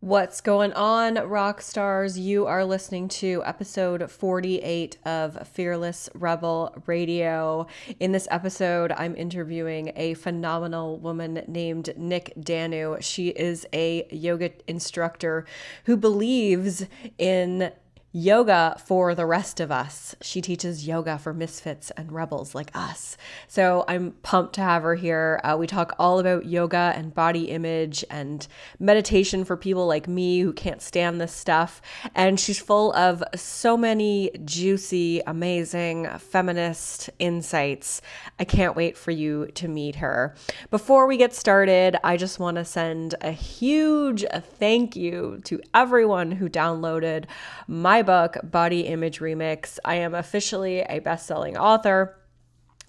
[0.00, 2.16] What's going on, rock stars?
[2.16, 7.66] You are listening to episode 48 of Fearless Rebel Radio.
[7.98, 12.98] In this episode, I'm interviewing a phenomenal woman named Nyk Danu.
[13.00, 15.44] She is a yoga instructor
[15.86, 16.86] who believes
[17.18, 17.72] in
[18.12, 20.14] yoga for the rest of us.
[20.22, 23.16] She teaches yoga for misfits and rebels like us.
[23.46, 25.40] So I'm pumped to have her here.
[25.44, 28.46] Uh, we talk all about yoga and body image and
[28.78, 31.82] meditation for people like me who can't stand this stuff.
[32.14, 38.00] And she's full of so many juicy, amazing feminist insights.
[38.38, 40.34] I can't wait for you to meet her.
[40.70, 44.24] Before we get started, I just want to send a huge
[44.58, 47.24] thank you to everyone who downloaded
[47.66, 49.80] my my book, Body Image Remix.
[49.84, 52.17] I am officially a best selling author.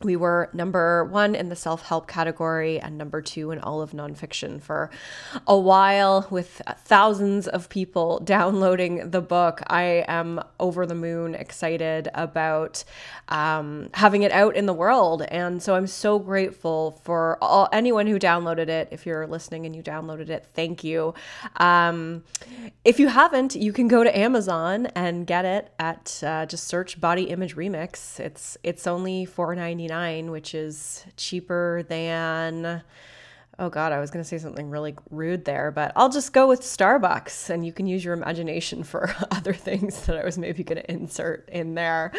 [0.02, 3.91] We were number one in the self help category and number two in all of
[3.91, 4.90] nonfiction for
[5.45, 9.62] a while, with thousands of people downloading the book.
[9.67, 12.85] I am over the moon excited about
[13.27, 15.24] um, having it out in the world.
[15.24, 18.87] And so I'm so grateful for all, anyone who downloaded it.
[18.91, 21.13] If you're listening and you downloaded it, thank you.
[21.57, 22.24] Um,
[22.85, 27.02] if you haven't, you can go to Amazon and get it at uh, just search
[27.02, 28.20] Body Image Remix.
[28.20, 29.88] It's, it's only $4.99
[30.32, 32.82] which is cheaper than
[33.60, 36.48] oh god, I was going to say something really rude there, but I'll just go
[36.48, 40.63] with Starbucks and you can use your imagination for other things that I was maybe
[40.63, 42.13] going to insert in there.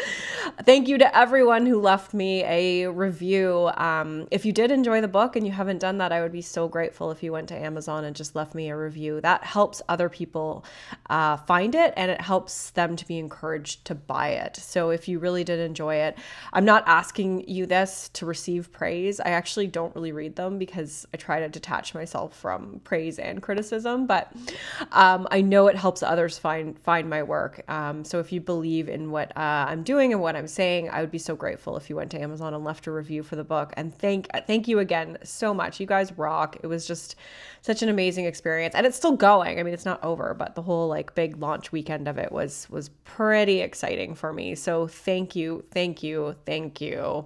[0.63, 3.71] Thank you to everyone who left me a review.
[3.75, 6.43] Um, if you did enjoy the book and you haven't done that, I would be
[6.43, 9.19] so grateful if you went to Amazon and just left me a review.
[9.19, 10.63] That helps other people
[11.09, 14.57] uh, find it and it helps them to be encouraged to buy it.
[14.57, 16.19] So if you really did enjoy it,
[16.53, 19.19] I'm not asking you this to receive praise.
[19.19, 23.17] I actually don't really read them because I try try to detach myself from praise
[23.17, 24.33] and criticism, but
[24.91, 27.63] um, I know it helps others find find my work.
[27.69, 30.99] Um, so if you believe in what uh, I'm doing and what I'm saying, I
[30.99, 33.45] would be so grateful if you went to Amazon and left a review for the
[33.45, 33.73] book.
[33.77, 35.79] And thank thank you again so much.
[35.79, 36.57] You guys rock.
[36.63, 37.15] It was just
[37.61, 39.57] such an amazing experience, and it's still going.
[39.57, 42.69] I mean, it's not over, but the whole like big launch weekend of it was
[42.69, 44.55] was pretty exciting for me.
[44.55, 47.25] So thank you, thank you, thank you.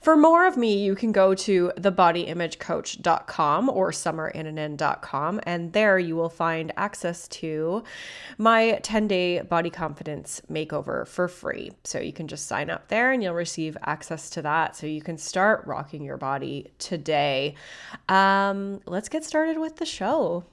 [0.00, 6.28] For more of me, you can go to thebodyimagecoach.com or summerinnanen.com, and there you will
[6.28, 7.82] find access to
[8.38, 11.72] my 10 day body confidence makeover for free.
[11.84, 15.02] So you can just sign up there and you'll receive access to that so you
[15.02, 17.54] can start rocking your body today.
[18.08, 20.44] Um, let's get started with the show.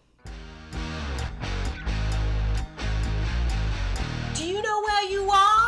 [4.36, 5.63] Do you know where you are?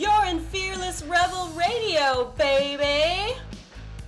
[0.00, 3.34] You're in Fearless Rebel Radio, baby!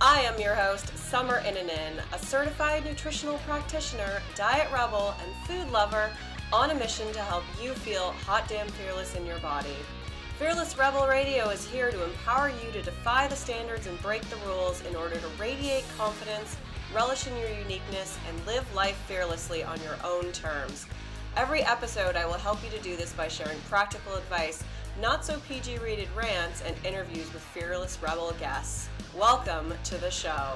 [0.01, 6.09] I am your host, Summer Innanen, a certified nutritional practitioner, diet rebel, and food lover
[6.51, 9.75] on a mission to help you feel hot damn fearless in your body.
[10.39, 14.47] Fearless Rebel Radio is here to empower you to defy the standards and break the
[14.47, 16.57] rules in order to radiate confidence,
[16.91, 20.87] relish in your uniqueness, and live life fearlessly on your own terms.
[21.37, 24.63] Every episode, I will help you to do this by sharing practical advice
[25.01, 28.89] not so PG rated rants, and interviews with fearless rebel guests.
[29.17, 30.53] Welcome to the show.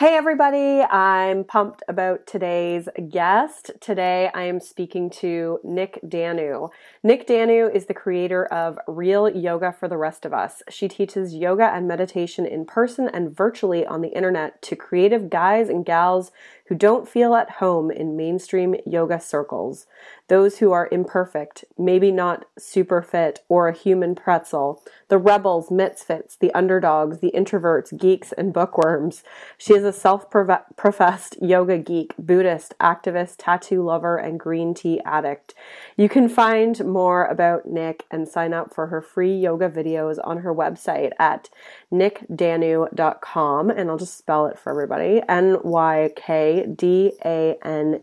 [0.00, 3.70] Hey, everybody, I'm pumped about today's guest.
[3.82, 6.68] Today I am speaking to Nyk Danu.
[7.04, 10.62] Nyk Danu is the creator of Real Yoga for the Rest of Us.
[10.70, 15.68] She teaches yoga and meditation in person and virtually on the internet to creative guys
[15.68, 16.32] and gals
[16.70, 19.88] who don't feel at home in mainstream yoga circles,
[20.30, 26.36] those who are imperfect, maybe not super fit or a human pretzel, the rebels, misfits,
[26.36, 29.24] the underdogs, the introverts, geeks, and bookworms.
[29.58, 35.52] She is a self professed yoga geek, Buddhist, activist, tattoo lover, and green tea addict.
[35.96, 40.38] You can find more about Nyk and sign up for her free yoga videos on
[40.38, 41.50] her website at
[41.92, 48.00] nykdanu.com, And I'll just spell it for everybody N Y K D A N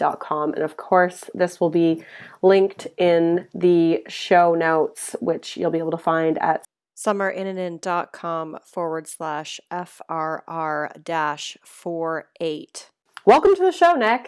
[0.00, 2.04] And of course, this will be
[2.42, 6.64] linked in the show notes, which you'll be able to find at
[6.96, 12.90] summerinnanen.com forward slash FRR dash 48.
[13.24, 14.26] Welcome to the show, Nyk.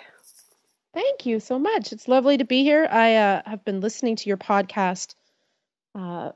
[0.93, 1.93] Thank you so much.
[1.93, 2.87] It's lovely to be here.
[2.91, 5.15] I uh, have been listening to your podcast,
[5.95, 6.33] uh,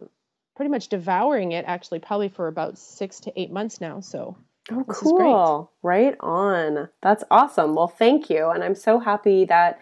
[0.54, 4.00] pretty much devouring it, actually, probably for about six to eight months now.
[4.00, 4.36] So,
[4.70, 5.72] oh, cool.
[5.82, 6.88] Right on.
[7.02, 7.74] That's awesome.
[7.74, 8.48] Well, thank you.
[8.50, 9.80] And I'm so happy that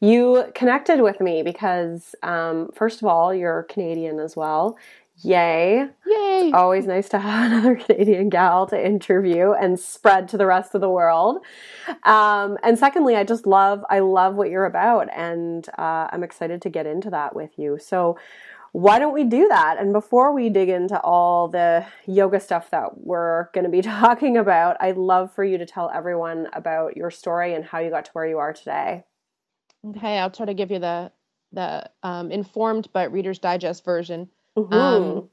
[0.00, 4.76] you connected with me because, um, first of all, you're Canadian as well.
[5.18, 5.86] Yay.
[6.06, 6.40] Yay.
[6.46, 10.74] It's always nice to have another Canadian gal to interview and spread to the rest
[10.74, 11.44] of the world.
[12.02, 15.08] Um, and secondly, I just love, I love what you're about.
[15.14, 17.78] And uh, I'm excited to get into that with you.
[17.80, 18.18] So,
[18.72, 19.76] why don't we do that?
[19.78, 24.36] And before we dig into all the yoga stuff that we're going to be talking
[24.38, 28.06] about, I'd love for you to tell everyone about your story and how you got
[28.06, 29.04] to where you are today.
[29.84, 31.12] Okay, I'll try to give you the
[31.54, 34.30] the um, informed but Reader's Digest version.
[34.56, 34.72] Mm-hmm.
[34.72, 35.28] Um,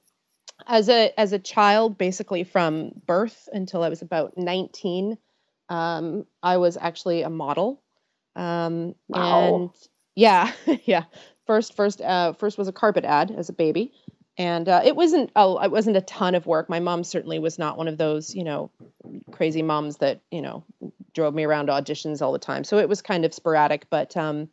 [0.68, 5.18] as a as a child, basically from birth until I was about nineteen,
[5.70, 7.82] um, I was actually a model.
[8.36, 9.56] Um, wow.
[9.56, 9.70] And
[10.16, 10.52] yeah,
[10.84, 11.06] yeah.
[11.50, 13.92] First, first, uh, first was a carpet ad as a baby,
[14.38, 16.69] and uh, it wasn't oh, it wasn't a ton of work.
[16.69, 18.69] My mom certainly was not one of those you know
[19.31, 20.63] crazy moms that you know
[21.16, 22.63] drove me around auditions all the time.
[22.63, 24.50] So it was kind of sporadic, but um,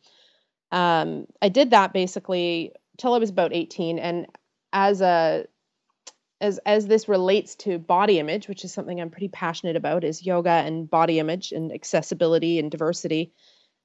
[0.72, 3.99] um, I did that basically till I was about 18.
[3.99, 4.26] And
[4.72, 5.44] as a
[6.40, 10.25] as as this relates to body image, which is something I'm pretty passionate about, is
[10.25, 13.34] yoga and body image and accessibility and diversity.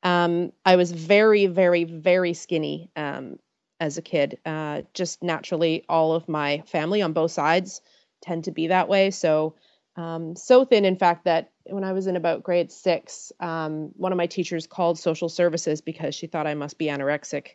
[0.04, 3.38] Um, I was very, very, very skinny um,
[3.80, 4.40] as a kid.
[4.46, 7.82] Uh, just naturally, all of my family on both sides
[8.22, 9.12] tend to be that way.
[9.12, 9.56] So,
[9.96, 14.12] um, so thin, in fact, that when I was in about grade six, um, one
[14.12, 17.48] of my teachers called social services because she thought I must be anorexic.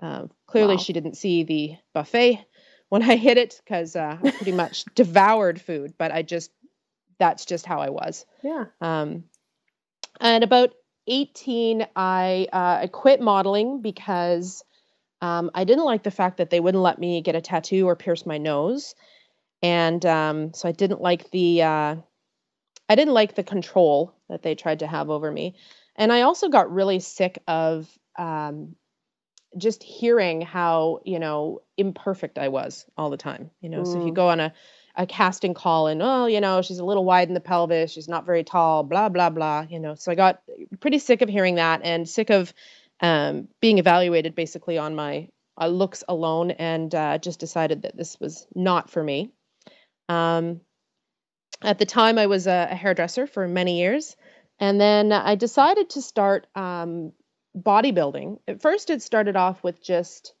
[0.00, 0.82] Uh, clearly, wow.
[0.82, 2.44] she didn't see the buffet
[2.88, 6.50] when I hit it because uh, I pretty much devoured food, but I just,
[7.18, 8.26] that's just how I was.
[8.42, 8.66] Yeah.
[8.80, 9.24] Um,
[10.20, 10.74] and about
[11.06, 14.64] 18, I, uh, I quit modeling because
[15.20, 17.96] um, I didn't like the fact that they wouldn't let me get a tattoo or
[17.96, 18.94] pierce my nose.
[19.62, 21.96] And um, so I didn't like the, uh,
[22.88, 25.54] I didn't like the control that they tried to have over me.
[25.96, 27.88] And I also got really sick of
[28.18, 28.76] um,
[29.56, 33.50] just hearing how, you know, imperfect I was all the time.
[33.60, 33.86] You know, mm.
[33.86, 34.16] so if you mm.
[34.16, 34.52] go on a,
[34.96, 38.08] a casting call and, oh, you know, she's a little wide in the pelvis, she's
[38.08, 39.94] not very tall, blah, blah, blah, you know.
[39.94, 40.42] So I got
[40.80, 42.52] pretty sick of hearing that and sick of
[43.00, 45.28] um, being evaluated basically on my
[45.60, 49.30] uh, looks alone and uh, just decided that this was not for me.
[50.08, 50.60] Um,
[51.62, 54.16] at the time, I was a, a, hairdresser for many years.
[54.58, 57.12] And then I decided to start um,
[57.56, 58.38] bodybuilding.
[58.46, 60.34] At first, it started off with just,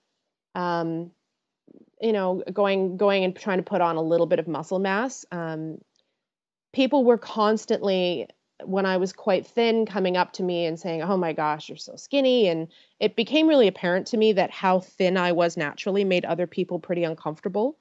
[0.54, 1.10] um,
[2.00, 5.24] you know, going going and trying to put on a little bit of muscle mass.
[5.32, 5.78] Um,
[6.72, 8.28] people were constantly,
[8.64, 11.76] when I was quite thin, coming up to me and saying, "Oh my gosh, you're
[11.76, 12.68] so skinny," and
[13.00, 16.78] it became really apparent to me that how thin I was naturally made other people
[16.78, 17.78] pretty uncomfortable.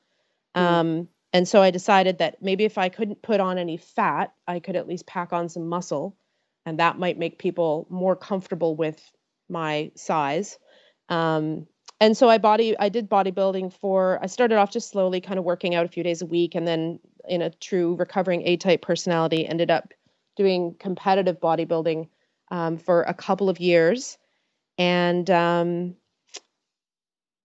[0.56, 0.62] Mm.
[0.62, 4.60] Um, and so I decided that maybe if I couldn't put on any fat, I
[4.60, 6.16] could at least pack on some muscle,
[6.66, 9.02] and that might make people more comfortable with
[9.50, 10.58] my size.
[11.10, 11.68] Um,
[12.00, 15.46] and so I body I did bodybuilding for I started off just slowly kind of
[15.46, 18.82] working out a few days a week and then in a true recovering A type
[18.82, 19.94] personality ended up
[20.36, 22.10] doing competitive bodybuilding
[22.52, 24.18] um, for a couple of years
[24.78, 25.96] and um,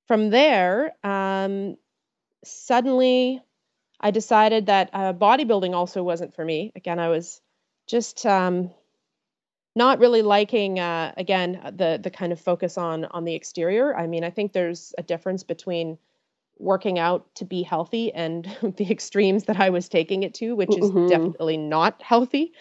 [0.06, 1.76] from there um,
[2.44, 3.42] suddenly
[4.00, 6.72] I decided that uh, bodybuilding also wasn't for me.
[6.74, 7.40] Again, I was
[7.86, 8.70] just um,
[9.80, 13.96] not really liking uh, again the the kind of focus on on the exterior.
[13.96, 15.96] I mean, I think there's a difference between
[16.58, 18.44] working out to be healthy and
[18.76, 21.08] the extremes that I was taking it to, which is mm-hmm.
[21.08, 22.52] definitely not healthy.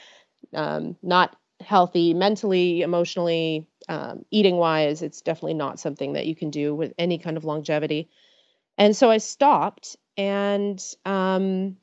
[0.54, 5.02] Um, not healthy mentally, emotionally, um, eating wise.
[5.02, 8.09] It's definitely not something that you can do with any kind of longevity.
[8.78, 11.76] And so I stopped and um,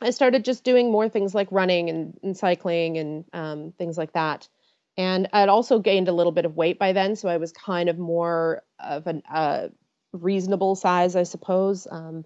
[0.00, 4.12] I started just doing more things like running and, and cycling and um, things like
[4.12, 4.48] that.
[4.96, 7.88] And I'd also gained a little bit of weight by then, so I was kind
[7.88, 9.68] of more of a uh,
[10.12, 11.86] reasonable size, I suppose.
[11.90, 12.24] Um,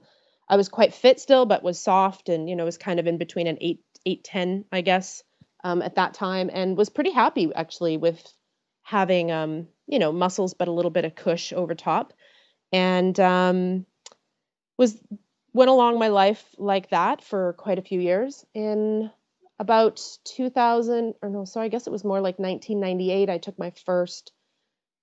[0.49, 3.19] I was quite fit still, but was soft and you know was kind of in
[3.19, 5.23] between an eight eight ten, I guess,
[5.65, 8.23] um, at that time, and was pretty happy actually with
[8.83, 12.13] having um, you know muscles but a little bit of cush over top.
[12.73, 13.87] And um,
[14.79, 14.99] was
[15.53, 18.45] went along my life like that for quite a few years.
[18.55, 19.11] In
[19.59, 23.73] about 2000, or no, sorry, I guess it was more like 1998, I took my
[23.85, 24.33] first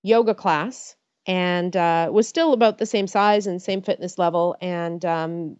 [0.03, 5.03] yoga class and uh, was still about the same size and same fitness level and
[5.05, 5.57] um,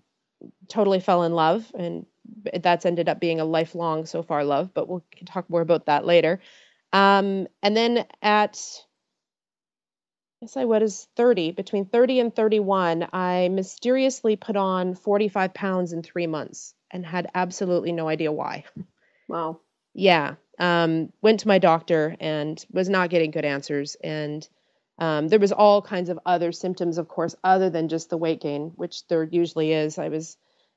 [0.67, 1.72] totally fell in love.
[1.77, 2.05] And
[2.62, 6.05] that's ended up being a lifelong so far love, but we'll talk more about that
[6.05, 6.39] later.
[6.91, 8.60] Um, and then at
[10.41, 16.01] guess I was 30, between 30 and 31, I mysteriously put on 45 pounds in
[16.03, 18.63] three months and had absolutely no idea why.
[19.27, 19.60] Wow.
[19.93, 20.36] Yeah.
[20.58, 23.96] Um, went to my doctor and was not getting good answers.
[24.03, 24.48] And
[24.98, 28.41] Um, there was all kinds of other symptoms, of course, other than just the weight
[28.41, 29.98] gain, which there usually is.
[29.98, 30.36] I was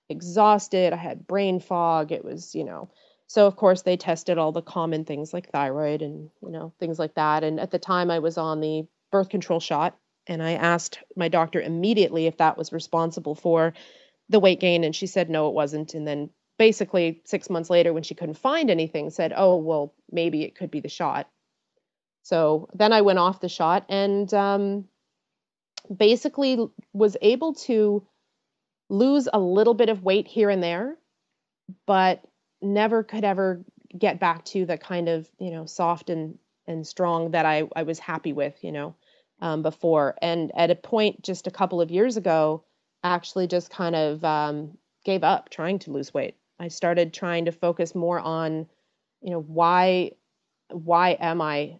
[0.09, 0.93] exhausted.
[0.93, 2.13] I had brain fog.
[2.13, 2.91] It was, you know,
[3.27, 6.99] so of course they tested all the common things like thyroid and you know things
[7.01, 7.43] like that.
[7.45, 11.29] And at the time I was on the birth control shot, and I asked my
[11.29, 13.75] doctor immediately if that was responsible for
[14.29, 15.95] the weight gain, and she said no, it wasn't.
[15.95, 20.43] And then basically six months later, when she couldn't find anything, said, oh well, maybe
[20.43, 21.29] it could be the shot.
[22.23, 24.85] So then I went off the shot and um,
[25.95, 26.59] basically
[26.93, 28.07] was able to
[28.89, 30.97] lose a little bit of weight here and there,
[31.87, 32.23] but
[32.61, 33.65] never could ever
[33.97, 37.83] get back to the kind of you know soft and and strong that I I
[37.83, 38.95] was happy with you know
[39.43, 40.15] um, before.
[40.23, 42.65] And at a point just a couple of years ago,
[43.05, 46.37] actually just kind of um, gave up trying to lose weight.
[46.59, 48.67] I started trying to focus more on
[49.21, 50.13] you know why
[50.71, 51.79] why am I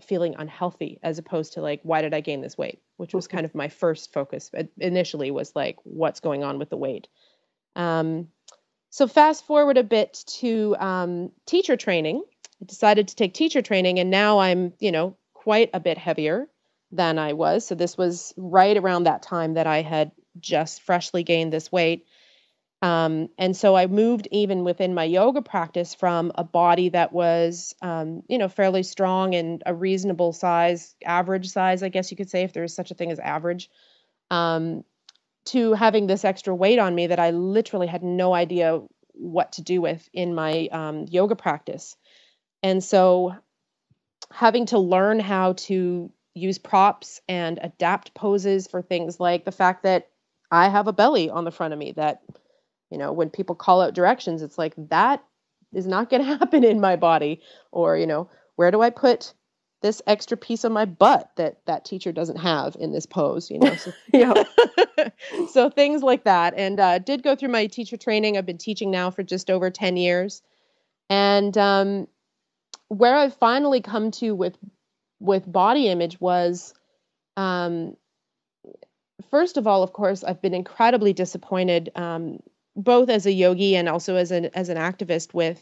[0.00, 3.44] feeling unhealthy as opposed to like why did I gain this weight, which was kind
[3.44, 7.08] of my first focus initially was like what's going on with the weight.
[7.76, 8.28] Um,
[8.88, 12.22] so fast forward a bit to um, teacher training.
[12.60, 16.48] I decided to take teacher training, and now I'm you know quite a bit heavier
[16.92, 17.66] than I was.
[17.66, 22.06] So this was right around that time that I had just freshly gained this weight.
[22.82, 27.74] Um, and so I moved even within my yoga practice from a body that was,
[27.80, 32.28] um, you know, fairly strong and a reasonable size, average size, I guess you could
[32.28, 33.70] say, if there is such a thing as average,
[34.30, 34.82] um,
[35.46, 38.80] to having this extra weight on me that I literally had no idea
[39.12, 41.96] what to do with in my um, yoga practice.
[42.64, 43.34] And so
[44.32, 49.82] having to learn how to use props and adapt poses for things like the fact
[49.82, 50.08] that
[50.50, 52.22] I have a belly on the front of me that
[52.90, 55.24] you know when people call out directions it's like that
[55.72, 57.40] is not going to happen in my body.
[57.70, 59.32] Or you know where do i put
[59.80, 63.58] this extra piece of my butt that that teacher doesn't have in this pose you
[63.58, 63.74] know?
[63.76, 64.44] So, yeah.
[65.50, 66.54] so things like that.
[66.56, 68.38] And uh, did go through my teacher training.
[68.38, 70.42] I've been teaching now for just over 10 years.
[71.10, 72.06] And um,
[72.92, 74.58] where i've finally come to with
[75.22, 76.74] with body image was
[77.36, 77.96] um,
[79.30, 82.40] first of all of course i've been incredibly disappointed um,
[82.76, 85.60] both as a yogi and also as an as an activist with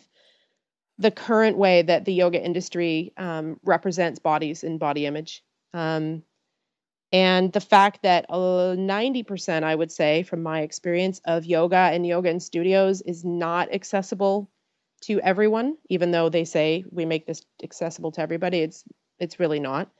[1.00, 5.42] the current way that the yoga industry um, represents bodies and body image.
[5.72, 6.22] Um,
[7.10, 12.06] and the fact that uh, 90%, I would say, from my experience of yoga and
[12.06, 14.50] yoga in studios is not accessible
[15.02, 18.58] to everyone, even though they say we make this accessible to everybody.
[18.58, 18.84] It's
[19.20, 19.90] it's really not.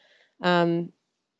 [0.43, 0.93] Um,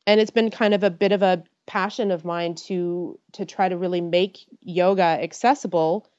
[0.07, 3.69] and it's been kind of a bit of a passion of mine to to try
[3.69, 6.09] to really make yoga accessible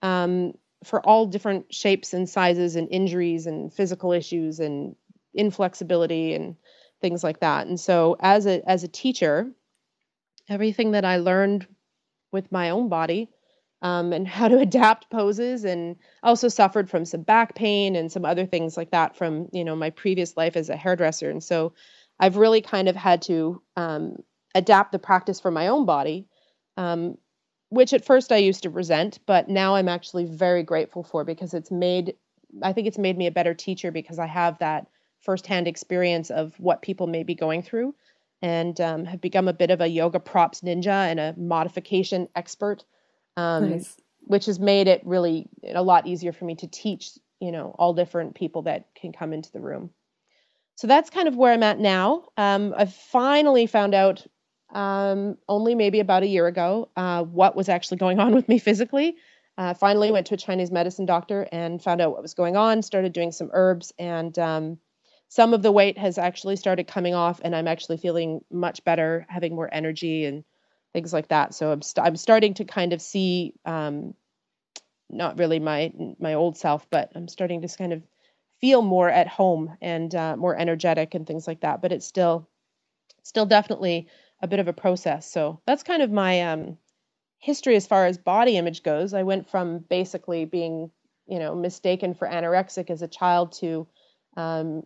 [0.00, 0.52] um,
[0.84, 4.96] for all different shapes and sizes and injuries and physical issues and
[5.34, 6.56] inflexibility and
[7.00, 7.66] things like that.
[7.66, 9.50] And so as a as a teacher,
[10.48, 11.66] everything that I learned
[12.30, 13.28] with my own body
[13.82, 18.24] um, and how to adapt poses and also suffered from some back pain and some
[18.24, 21.30] other things like that from you know my previous life as a hairdresser.
[21.30, 21.74] And so
[22.20, 24.16] i've really kind of had to um,
[24.54, 26.26] adapt the practice for my own body,
[26.76, 27.16] um,
[27.70, 31.54] which at first I used to resent, but now I'm actually very grateful for because
[31.54, 32.14] it's made,
[32.62, 34.86] I think it's made me a better teacher because I have that
[35.20, 37.94] firsthand experience of what people may be going through
[38.42, 42.84] and um, have become a bit of a yoga props ninja and a modification expert,
[43.36, 43.96] um, nice.
[44.20, 47.10] which has made it really a lot easier for me to teach,
[47.40, 49.90] you know, all different people that can come into the room.
[50.76, 52.28] So that's kind of where I'm at now.
[52.36, 54.26] Um, I've finally found out
[54.72, 58.58] um, only maybe about a year ago uh, what was actually going on with me
[58.58, 59.16] physically.
[59.58, 62.80] Uh, finally, went to a Chinese medicine doctor and found out what was going on.
[62.80, 64.78] Started doing some herbs, and um,
[65.28, 69.26] some of the weight has actually started coming off, and I'm actually feeling much better,
[69.28, 70.42] having more energy and
[70.92, 71.54] things like that.
[71.54, 74.14] So I'm st- I'm starting to kind of see, um,
[75.10, 78.02] not really my my old self, but I'm starting to kind of
[78.60, 81.82] feel more at home and uh, more energetic and things like that.
[81.82, 82.48] But it's still
[83.22, 84.08] still definitely
[84.40, 85.30] a bit of a process.
[85.30, 86.78] So that's kind of my um,
[87.38, 89.14] history as far as body image goes.
[89.14, 90.90] I went from basically being,
[91.26, 93.86] you know, mistaken for anorexic as a child to
[94.36, 94.84] um,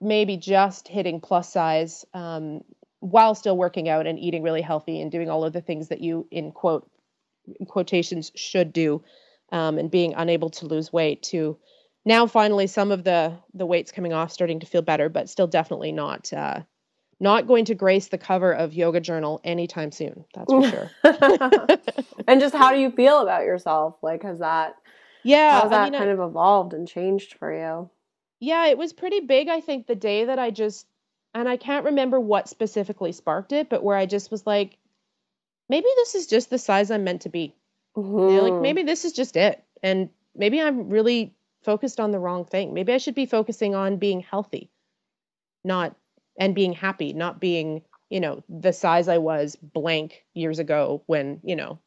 [0.00, 2.62] maybe just hitting plus size um,
[3.02, 6.00] while still working out and eating really healthy and doing all of the things that
[6.00, 6.88] you, in quote,
[7.58, 9.02] in quotations, should do,
[9.50, 11.58] um, and being unable to lose weight to
[12.04, 15.46] now finally some of the the weight's coming off starting to feel better but still
[15.46, 16.60] definitely not uh,
[17.22, 20.24] not going to grace the cover of Yoga Journal anytime soon.
[20.34, 20.90] That's for sure.
[22.26, 23.94] and just how do you feel about yourself?
[24.02, 24.74] Like, has that,
[25.22, 27.88] yeah, how's that I mean, kind I, of evolved and changed for you?
[28.40, 29.48] Yeah, it was pretty big.
[29.48, 30.84] I think the day that I just
[31.34, 34.76] and I can't remember what specifically sparked it, but where I just was like,
[35.68, 37.54] maybe this is just the size I'm meant to be.
[37.96, 38.18] Mm-hmm.
[38.18, 39.62] You know, like maybe this is just it.
[39.82, 42.74] And maybe I'm really focused on the wrong thing.
[42.74, 44.70] Maybe I should be focusing on being healthy,
[45.64, 45.96] not
[46.38, 51.40] and being happy, not being, you know, the size I was blank years ago when,
[51.44, 51.78] you know,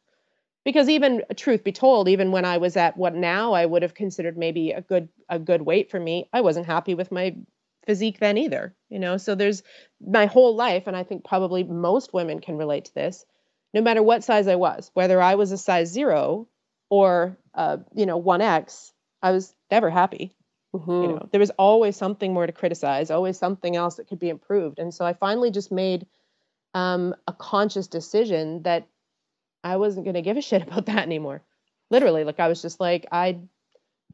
[0.64, 3.94] because even truth be told, even when I was at what now I would have
[3.94, 7.36] considered maybe a good a good weight for me, I wasn't happy with my
[7.86, 9.16] physique then either, you know.
[9.16, 9.62] So there's
[10.00, 13.24] my whole life and I think probably most women can relate to this.
[13.72, 16.48] No matter what size I was, whether I was a size 0
[16.90, 20.34] or uh, you know, 1X, I was never happy.
[20.74, 20.90] Mm-hmm.
[20.90, 24.28] You know, there was always something more to criticize, always something else that could be
[24.28, 24.78] improved.
[24.78, 26.06] And so I finally just made
[26.74, 28.86] um, a conscious decision that
[29.64, 31.42] I wasn't going to give a shit about that anymore.
[31.90, 33.38] Literally, like I was just like, I,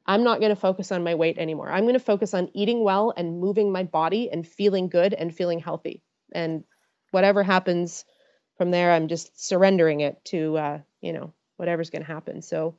[0.07, 1.71] I'm not going to focus on my weight anymore.
[1.71, 5.35] I'm going to focus on eating well and moving my body and feeling good and
[5.35, 6.03] feeling healthy.
[6.33, 6.65] And
[7.13, 8.05] whatever happens
[8.59, 12.43] from there, I'm just surrendering it to, uh, you know, whatever's going to happen.
[12.43, 12.77] So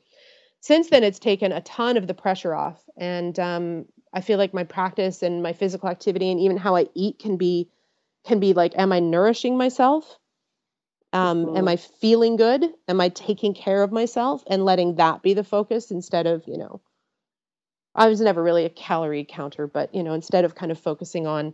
[0.59, 2.81] since then, it's taken a ton of the pressure off.
[2.97, 6.87] And um, I feel like my practice and my physical activity and even how I
[6.93, 7.69] eat can be
[8.25, 10.17] can be like, am I nourishing myself?
[11.11, 11.55] Um.
[11.57, 12.65] Am I feeling good?
[12.87, 16.57] Am I taking care of myself and letting that be the focus instead of, you
[16.57, 16.81] know,
[17.95, 21.27] I was never really a calorie counter, but, you know, instead of kind of focusing
[21.27, 21.53] on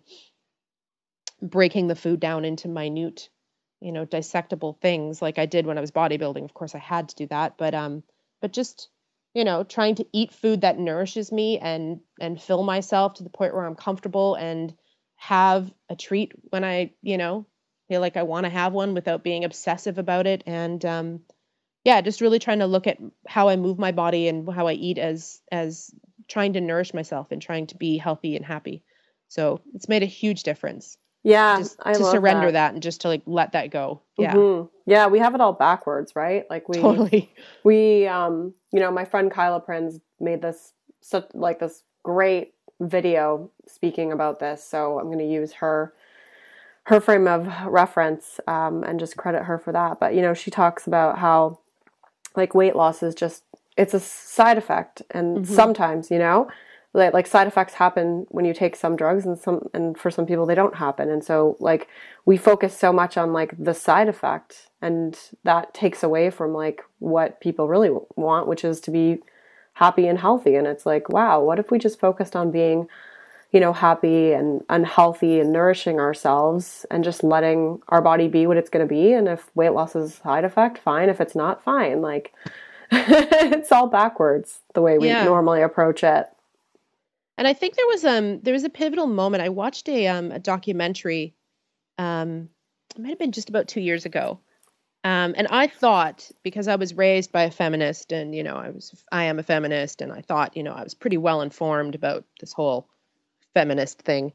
[1.42, 3.30] breaking the food down into minute,
[3.82, 6.44] you know, dissectable things like I did when I was bodybuilding.
[6.44, 8.04] Of course, I had to do that, but um,
[8.42, 8.90] but just
[9.36, 13.30] you know, trying to eat food that nourishes me and and fill myself to the
[13.30, 14.74] point where I'm comfortable and
[15.18, 17.46] have a treat when I, you know,
[17.88, 21.22] feel like I want to have one without being obsessive about it and um
[21.86, 24.74] yeah, just really trying to look at how I move my body and how I
[24.74, 25.92] eat as as
[26.30, 28.84] trying to nourish myself and trying to be healthy and happy.
[29.28, 32.70] So, it's made a huge difference Yeah, just I to surrender that.
[32.70, 32.74] that.
[32.74, 34.02] and just to like let that go.
[34.18, 34.34] Yeah.
[34.36, 34.70] Mhm.
[34.86, 36.46] Yeah, we have it all backwards, right?
[36.50, 37.34] Like we Totally.
[37.64, 43.52] we um you know my friend Kaila Prins made this such like this great video
[43.68, 45.94] speaking about this so i'm going to use her
[46.84, 50.50] her frame of reference um, and just credit her for that but you know she
[50.50, 51.60] talks about how
[52.36, 53.44] like weight loss is just
[53.82, 55.48] it's a side effect and Mhm.
[55.48, 56.48] sometimes you know
[56.94, 60.26] like, like side effects happen when you take some drugs and some and for some
[60.26, 61.08] people they don't happen.
[61.12, 61.88] And so like
[62.26, 66.80] we focus so much on like the side effect and that takes away from like
[66.98, 69.20] what people really want which is to be
[69.74, 70.56] happy and healthy.
[70.56, 72.88] And it's like wow what if we just focused on being
[73.52, 78.58] you know happy and unhealthy and nourishing ourselves and just letting our body be what
[78.58, 79.14] it's going to be?
[79.14, 81.08] And if weight loss is a side effect fine.
[81.10, 82.02] If it's not fine.
[82.02, 82.34] Like
[83.54, 85.24] it's all backwards the way we Yeah.
[85.26, 86.28] normally approach it
[87.38, 89.44] And I think there was um there was a pivotal moment.
[89.44, 91.36] I watched a um a documentary
[91.98, 92.50] um
[92.96, 94.40] it might have been just about 2 years ago.
[95.04, 98.70] Um and I thought because I was raised by a feminist and you know I
[98.72, 101.96] was I am a feminist and I thought, you know, I was pretty well informed
[101.96, 102.90] about this whole
[103.54, 104.34] feminist thing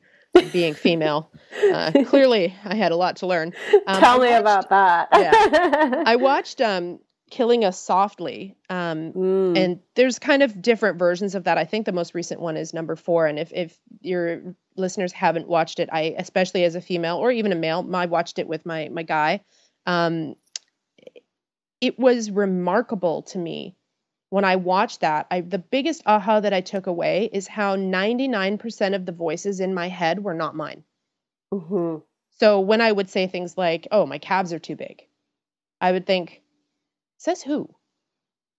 [0.52, 1.30] being female.
[1.74, 3.52] Uh, clearly I had a lot to learn.
[3.86, 6.02] Um, tell me watched- about that Yeah.
[6.06, 6.98] I watched um
[7.34, 8.54] Killing Us Softly.
[8.70, 9.56] Um Mm.
[9.56, 11.58] and there's kind of different versions of that.
[11.58, 13.26] I think the most recent one is number four.
[13.26, 17.50] And if if your listeners haven't watched it, I especially as a female or even
[17.50, 19.40] a male, I watched it with my my guy.
[19.84, 20.36] Um,
[21.80, 23.74] it was remarkable to me
[24.30, 25.26] when I watched that.
[25.28, 29.74] I the biggest aha that I took away is how 99% of the voices in
[29.74, 30.84] my head were not mine.
[31.52, 32.02] Mhm.
[32.38, 35.08] So when I would say things like, "Oh, my calves are too big,"
[35.80, 36.42] I would think,
[37.18, 37.68] "Says who?"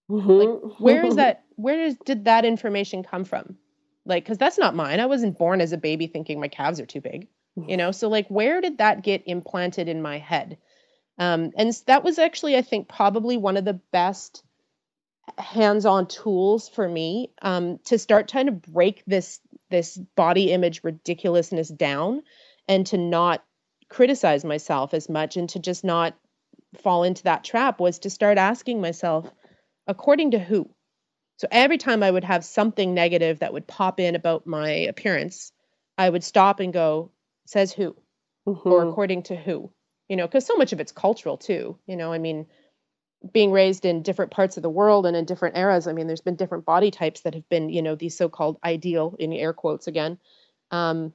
[0.10, 0.80] Mhm.
[0.80, 3.58] where is that where is, did that information come from
[4.06, 6.86] like because that's not mine i wasn't born as a baby thinking my calves are
[6.86, 7.28] too big
[7.68, 10.58] you know so like where did that get implanted in my head
[11.18, 14.44] um, and that was actually i think probably one of the best
[15.38, 19.40] hands-on tools for me um, to start trying to break this
[19.72, 22.22] this body image ridiculousness down
[22.68, 23.44] and to not
[23.90, 26.16] criticize myself as much and to just not
[26.82, 29.30] fall into that trap was to start asking myself
[29.88, 30.70] according to who?
[31.38, 35.52] So every time i would have something negative that would pop in about my appearance
[35.98, 37.12] i would stop and go
[37.46, 37.96] says who?
[38.46, 38.92] Or Mhm.
[38.92, 39.72] according to who?
[40.10, 42.12] You know because so much of it's cultural too you know?
[42.14, 42.48] I mean
[43.34, 46.22] being raised in different parts of the world and in different eras i mean there's
[46.22, 49.88] been different body types that have been you know these so-called ideal in air quotes
[49.88, 50.20] again.
[50.72, 51.14] Um,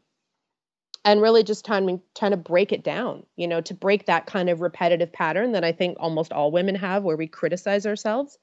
[1.04, 4.48] and really just trying trying to break it down you know to break that kind
[4.50, 8.38] of repetitive pattern that i think almost all women have where we criticize ourselves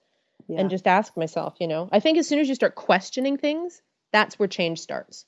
[0.48, 0.62] Yeah.
[0.62, 3.82] and just ask myself you know i think as soon as you start questioning things
[4.12, 5.26] that's where change starts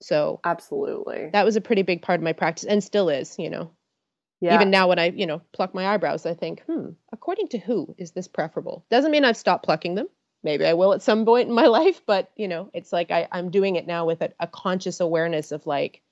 [0.00, 3.36] So absolutely, that was a pretty big part of my practice, and still is.
[3.38, 3.70] You know,
[4.40, 4.54] yeah.
[4.56, 7.94] even now when I you know pluck my eyebrows, I think, hmm, according to who
[7.98, 8.84] is this preferable?
[8.90, 10.08] Doesn't mean I've stopped plucking them.
[10.42, 13.28] Maybe I will at some point in my life, but you know, it's like I,
[13.30, 16.02] I'm doing it now with a, a conscious awareness of like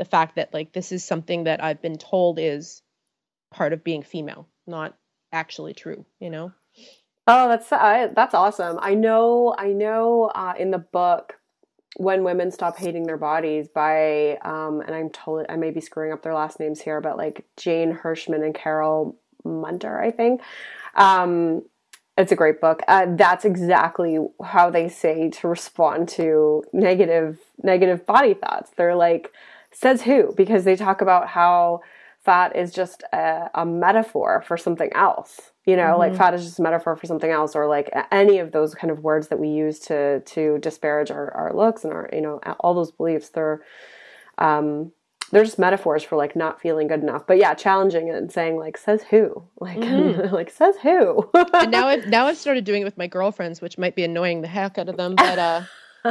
[0.00, 2.80] the fact that like this is something that I've been told is
[3.52, 4.96] part of being female, not
[5.30, 6.06] actually true.
[6.18, 6.52] You know.
[7.26, 8.78] Oh, that's uh, that's awesome.
[8.80, 9.54] I know.
[9.58, 10.32] I know.
[10.34, 11.34] Uh, in the book,
[11.98, 16.12] when women stop hating their bodies by, um, and I'm totally, I may be screwing
[16.12, 20.40] up their last names here, but like Jane Hirschman and Carol Munter, I think.
[20.94, 21.62] Um,
[22.16, 22.80] it's a great book.
[22.88, 28.70] Uh, that's exactly how they say to respond to negative negative body thoughts.
[28.78, 29.30] They're like,
[29.72, 30.34] says who?
[30.36, 31.80] Because they talk about how
[32.24, 35.98] fat is just a, a metaphor for something else you know mm-hmm.
[35.98, 38.90] like fat is just a metaphor for something else or like any of those kind
[38.90, 42.38] of words that we use to to disparage our, our looks and our you know
[42.60, 43.62] all those beliefs they're
[44.38, 44.92] um
[45.30, 48.56] they're just metaphors for like not feeling good enough but yeah challenging it and saying
[48.56, 50.34] like says who like mm-hmm.
[50.34, 53.78] like says who and now i've now i've started doing it with my girlfriends which
[53.78, 55.62] might be annoying the heck out of them but uh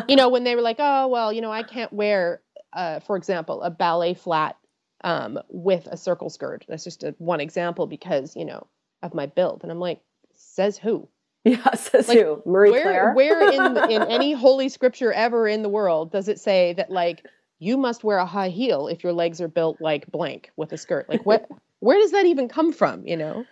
[0.08, 2.42] you know when they were like oh well you know i can't wear
[2.74, 4.56] uh for example a ballet flat
[5.04, 6.66] um, with a circle skirt.
[6.68, 8.68] That's just a, one example because you know
[9.02, 10.02] of my build, and I'm like,
[10.36, 11.08] says who?
[11.46, 12.44] Yeah, says like, who?
[12.46, 13.14] Marie where, Claire.
[13.14, 17.26] where in in any holy scripture ever in the world does it say that like
[17.60, 20.78] you must wear a high heel if your legs are built like blank with a
[20.78, 21.08] skirt?
[21.08, 21.48] Like what?
[21.80, 23.08] where does that even come from?
[23.08, 23.46] You know?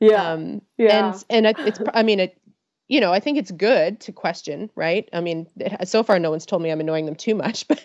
[0.00, 0.32] Yeah.
[0.32, 1.14] Um, yeah.
[1.30, 2.38] And and it's I mean it
[2.90, 5.08] you know, I think it's good to question, right?
[5.12, 7.82] I mean, it, so far no one's told me I'm annoying them too much, but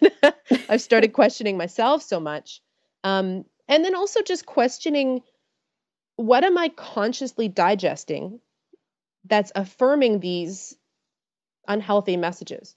[0.67, 2.59] I've started questioning myself so much
[3.05, 5.21] um, and then also just questioning
[6.17, 8.39] what am I consciously digesting
[9.25, 10.75] that's affirming these
[11.67, 12.75] unhealthy messages?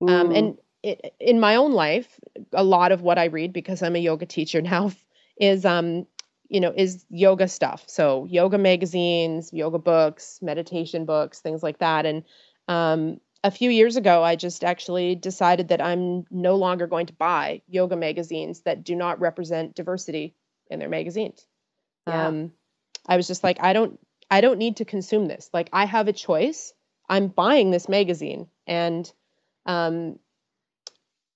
[0.00, 2.18] Um, and it, in my own life,
[2.52, 4.90] a lot of what I read because I'm a yoga teacher now
[5.36, 6.06] is um,
[6.52, 7.82] you know, is yoga stuff.
[7.86, 12.04] So yoga magazines, yoga books, meditation books, things like that.
[12.04, 12.24] And
[12.68, 17.14] um, a few years ago, I just actually decided that I'm no longer going to
[17.14, 20.34] buy yoga magazines that do not represent diversity
[20.70, 21.46] in their magazines.
[22.06, 22.26] Yeah.
[22.26, 22.52] Um,
[23.08, 23.98] I was just like, I don't,
[24.30, 25.48] I don't need to consume this.
[25.54, 26.74] Like, I have a choice.
[27.08, 29.10] I'm buying this magazine, and,
[29.64, 30.18] um,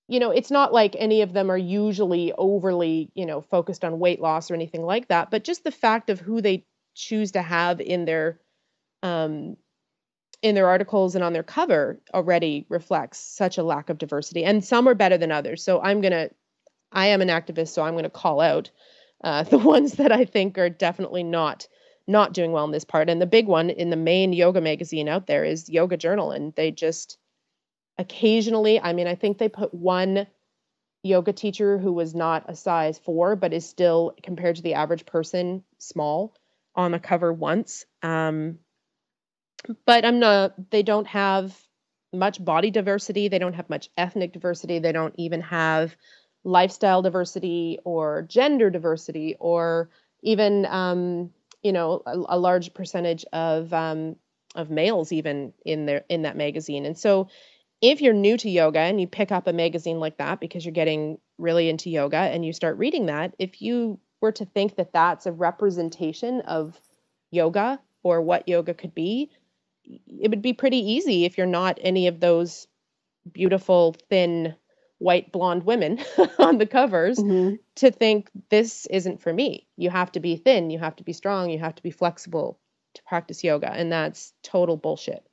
[0.09, 3.99] you know, it's not like any of them are usually overly, you know, focused on
[3.99, 5.31] weight loss or anything like that.
[5.31, 6.65] But just the fact of who they
[6.95, 8.41] choose to have in their
[9.03, 9.57] um,
[10.43, 14.65] in their articles and on their cover already reflects such a lack of diversity and
[14.65, 16.31] some are better than others so i'm going to
[16.93, 18.71] i am an activist so i'm going to call out
[19.25, 21.67] uh, the ones that i think are definitely not
[22.07, 25.09] not doing well in this part and the big one in the main yoga magazine
[25.09, 27.19] out there is yoga journal and they just
[27.99, 30.27] occasionally i mean i think they put one
[31.03, 35.07] yoga teacher who was not a size four but is still compared to the average
[35.07, 36.35] person small
[36.75, 38.59] on the cover once um,
[39.85, 41.57] but I'm not, they don't have
[42.13, 43.29] much body diversity.
[43.29, 44.79] They don't have much ethnic diversity.
[44.79, 45.97] They don't even have
[46.45, 49.91] lifestyle diversity or gender diversity or
[50.23, 51.31] even, um,
[51.63, 54.17] you know, a, a, large percentage of, um,
[54.55, 56.87] of males even in there in that magazine.
[56.87, 57.29] And so
[57.81, 60.73] if you're new to yoga and you pick up a magazine like that because you're
[60.73, 64.93] getting really into yoga and you start reading that, if you were to think that
[64.93, 66.79] that's a representation of
[67.31, 69.31] yoga or what yoga could be,
[69.85, 72.67] it would be pretty easy if you're not any of those
[73.33, 74.55] beautiful thin
[74.99, 76.01] white blonde women
[76.39, 77.57] on the covers mm-hmm.
[77.75, 79.67] to think this isn't for me.
[79.77, 82.59] You have to be thin, you have to be strong, you have to be flexible
[82.95, 85.27] to practice yoga and that's total bullshit.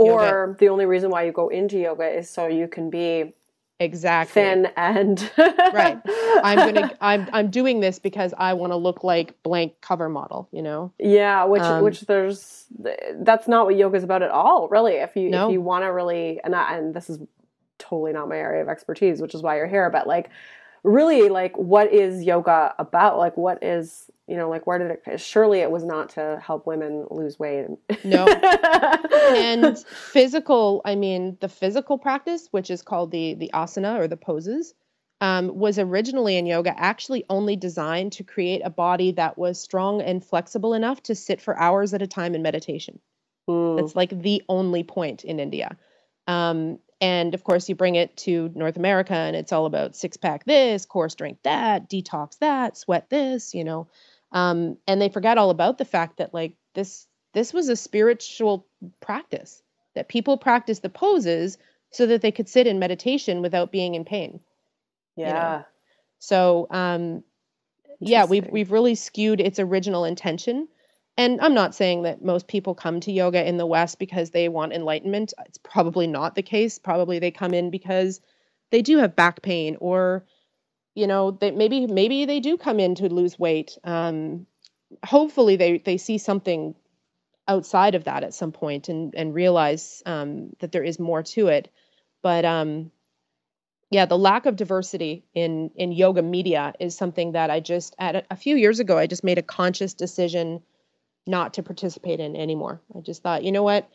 [0.00, 0.56] Or yoga.
[0.58, 3.34] the only reason why you go into yoga is so you can be
[3.78, 4.34] exactly.
[4.34, 6.00] thin and right.
[6.42, 10.48] I'm gonna i'm i'm doing this because i want to look like blank cover model
[10.52, 10.92] you know?
[10.98, 12.66] Yeah which um, which there's
[13.16, 14.94] that's not what yoga is about at all really.
[14.94, 15.48] If you no.
[15.48, 17.18] if you want to really and I, and this is
[17.78, 20.30] totally not my area of expertise which is why you're here but like
[20.82, 23.18] really like what is yoga about?
[23.18, 25.20] Like what is you know, like where did it?
[25.20, 27.66] Surely it was not to help women lose weight.
[28.04, 28.28] no.
[29.34, 34.16] and physical, I mean, the physical practice, which is called the the asana or the
[34.16, 34.72] poses,
[35.20, 40.00] um, was originally in yoga actually only designed to create a body that was strong
[40.00, 43.00] and flexible enough to sit for hours at a time in meditation.
[43.48, 43.78] Mm.
[43.78, 45.76] That's like the only point in India.
[46.28, 50.16] Um, and of course, you bring it to North America, and it's all about six
[50.16, 53.88] pack this, core strength that, detox that, sweat this, you know.
[54.32, 58.66] Um, and they forgot all about the fact that like this this was a spiritual
[59.00, 59.62] practice
[59.94, 61.58] that people practiced the poses
[61.90, 64.40] so that they could sit in meditation without being in pain.
[65.16, 65.26] Yeah.
[65.26, 65.64] You know?
[66.18, 67.24] So, um,
[67.98, 70.68] yeah, we've we've really skewed its original intention.
[71.16, 74.48] And I'm not saying that most people come to yoga in the West because they
[74.48, 75.34] want enlightenment.
[75.46, 76.78] It's probably not the case.
[76.78, 78.20] Probably they come in because
[78.70, 80.24] they do have back pain or
[81.00, 83.78] you know, they maybe maybe they do come in to lose weight.
[83.84, 84.46] Um,
[85.02, 86.74] hopefully they they see something
[87.48, 91.48] outside of that at some point and and realize um, that there is more to
[91.48, 91.72] it.
[92.22, 92.90] But um,
[93.90, 98.16] yeah, the lack of diversity in in yoga media is something that I just at
[98.16, 100.62] a, a few years ago I just made a conscious decision
[101.26, 102.82] not to participate in anymore.
[102.94, 103.88] I just thought, you know what?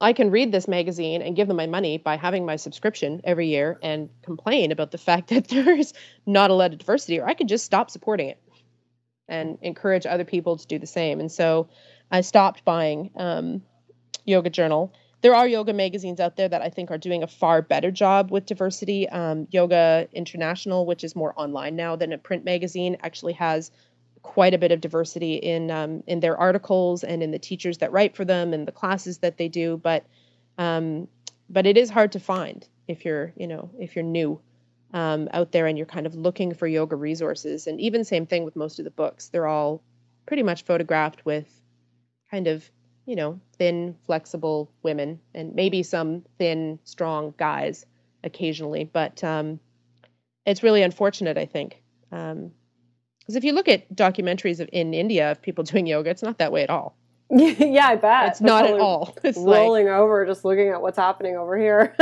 [0.00, 3.48] I can read this magazine and give them my money by having my subscription every
[3.48, 5.94] year and complain about the fact that there's
[6.26, 8.42] not a lot of diversity, or I could just stop supporting it
[9.28, 11.18] and encourage other people to do the same.
[11.18, 11.68] And so
[12.10, 13.62] I stopped buying um,
[14.24, 14.92] Yoga Journal.
[15.22, 18.30] There are yoga magazines out there that I think are doing a far better job
[18.30, 19.08] with diversity.
[19.08, 23.72] Um, yoga International, which is more online now than a print magazine, actually has
[24.26, 27.92] quite a bit of diversity in um, in their articles and in the teachers that
[27.92, 29.76] write for them and the classes that they do.
[29.76, 30.04] But
[30.58, 31.06] um,
[31.48, 34.40] but it is hard to find if you're you know if you're new
[34.92, 37.68] um, out there and you're kind of looking for yoga resources.
[37.68, 39.80] And even same thing with most of the books; they're all
[40.26, 41.48] pretty much photographed with
[42.28, 42.68] kind of
[43.06, 47.86] you know thin, flexible women and maybe some thin, strong guys
[48.24, 48.82] occasionally.
[48.82, 49.60] But um,
[50.44, 51.80] it's really unfortunate, I think.
[52.10, 52.50] Um,
[53.26, 56.38] because if you look at documentaries of in India of people doing yoga, it's not
[56.38, 56.96] that way at all.
[57.30, 58.28] yeah, I bet.
[58.28, 59.16] It's not at all.
[59.24, 61.92] It's rolling like, over, just looking at what's happening over here.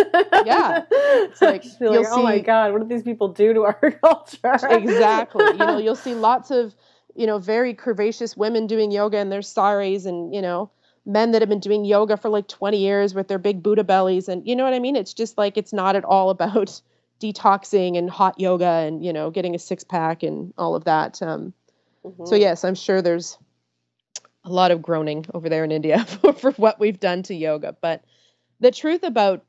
[0.45, 3.63] yeah, it's like you'll like, see, oh my god, what did these people do to
[3.63, 4.69] our culture?
[4.69, 5.47] exactly.
[5.47, 6.75] You know, you'll see lots of
[7.15, 10.71] you know very curvaceous women doing yoga in their saris, and you know
[11.07, 14.29] men that have been doing yoga for like 20 years with their big Buddha bellies,
[14.29, 14.95] and you know what I mean.
[14.95, 16.83] It's just like it's not at all about
[17.21, 21.21] detoxing and hot yoga and you know getting a six pack and all of that.
[21.23, 21.53] Um,
[22.05, 22.27] mm-hmm.
[22.27, 23.39] So yes, I'm sure there's
[24.45, 27.77] a lot of groaning over there in India for, for what we've done to yoga.
[27.81, 28.05] But
[28.61, 29.45] the truth about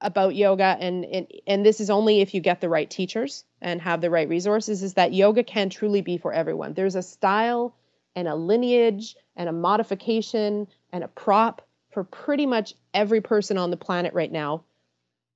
[0.00, 3.80] about yoga and, and and this is only if you get the right teachers and
[3.80, 6.74] have the right resources is that yoga can truly be for everyone.
[6.74, 7.74] There's a style
[8.14, 13.70] and a lineage and a modification and a prop for pretty much every person on
[13.70, 14.64] the planet right now.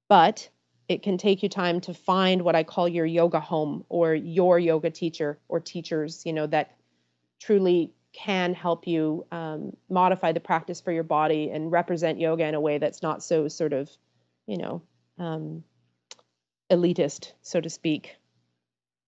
[0.08, 0.48] But
[0.88, 4.58] it can take you time to find what I call your yoga home or your
[4.58, 6.76] yoga teacher or teachers, you know, that
[7.40, 12.54] truly can help you um, modify the practice for your body and represent yoga in
[12.54, 13.90] a way that's not so sort of,
[14.46, 14.82] you know,
[15.18, 15.62] um,
[16.70, 18.16] elitist, so to speak.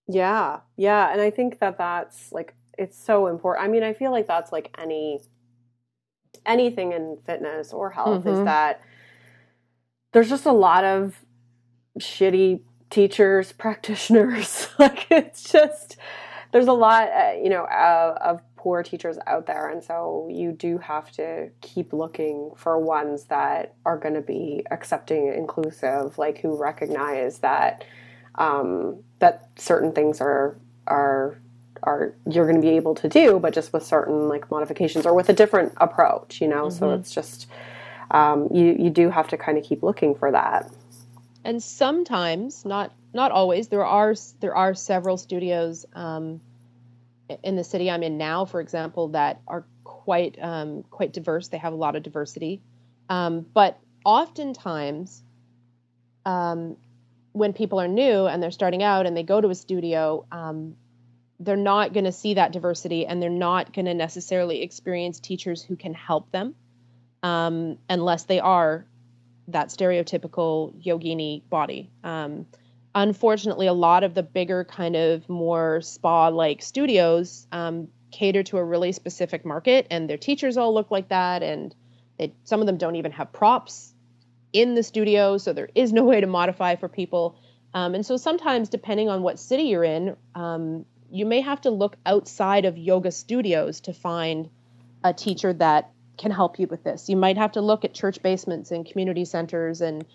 [0.07, 3.65] Yeah, yeah, and I think that that's like it's so important.
[3.65, 5.21] I mean, I feel like that's like any
[6.45, 8.39] anything in fitness or health mm-hmm.
[8.39, 8.81] is that
[10.11, 11.15] there's just a lot of
[11.99, 14.67] shitty teachers, practitioners.
[14.79, 15.97] like it's just
[16.51, 20.51] there's a lot, uh, you know, uh, of poor teachers out there, and so you
[20.51, 26.39] do have to keep looking for ones that are going to be accepting, inclusive, like
[26.39, 27.85] who recognize that
[28.35, 31.39] um, that certain things are are
[31.83, 35.15] are you're going to be able to do, but just with certain like modifications or
[35.15, 36.65] with a different approach, you know.
[36.65, 36.77] Mm-hmm.
[36.77, 37.47] So it's just
[38.11, 40.71] um, you you do have to kind of keep looking for that
[41.43, 46.41] and sometimes not not always there are there are several studios um,
[47.43, 51.47] in the city I'm in now, for example, that are quite um, quite diverse.
[51.47, 52.61] They have a lot of diversity,
[53.09, 55.23] um, but oftentimes,
[56.25, 56.77] um,
[57.31, 60.75] when people are new and they're starting out and they go to a studio, um,
[61.39, 65.63] they're not going to see that diversity, and they're not going to necessarily experience teachers
[65.63, 66.55] who can help them
[67.23, 68.85] um, unless they are
[69.51, 71.89] that stereotypical yogini body.
[72.03, 72.45] Um,
[72.93, 78.57] unfortunately, a lot of the bigger, kind of more spa like studios um, cater to
[78.57, 81.73] a really specific market, and their teachers all look like that, and
[82.43, 83.93] some of them don't even have props
[84.53, 87.35] in the studio, so there is no way to modify for people.
[87.73, 91.69] Um, and so sometimes, depending on what city you're in, um, you may have to
[91.69, 94.49] look outside of yoga studios to find
[95.03, 97.09] a teacher that can help you with this.
[97.09, 100.05] You might have to look at church basements and community centers and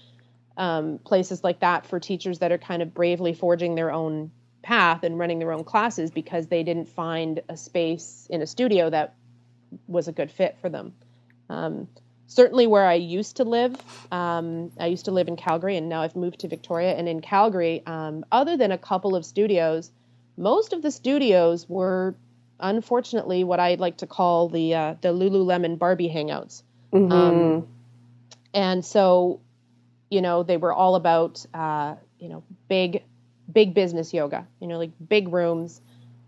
[0.57, 4.31] um, places like that for teachers that are kind of bravely forging their own
[4.63, 8.89] path and running their own classes because they didn't find a space in a studio
[8.89, 9.15] that
[9.87, 10.95] was a good fit for them.
[11.51, 11.89] Um,
[12.29, 13.77] certainly, where I used to live,
[14.13, 16.95] um, I used to live in Calgary, and now I've moved to Victoria.
[16.95, 19.91] And in Calgary, um, other than a couple of studios,
[20.37, 22.15] most of the studios were
[22.61, 26.63] unfortunately what I like to call the uh, the Lululemon Barbie hangouts.
[26.93, 27.13] Mm-hmm.
[27.13, 27.69] Um,
[28.55, 29.41] and so,
[30.11, 33.03] you know, they were all about uh, you know, big,
[33.53, 35.81] big business yoga, you know, like big rooms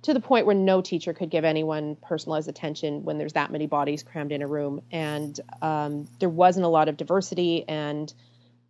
[0.03, 3.67] to the point where no teacher could give anyone personalized attention when there's that many
[3.67, 4.81] bodies crammed in a room.
[4.93, 7.65] And um, there wasn't a lot of diversity.
[7.67, 8.13] And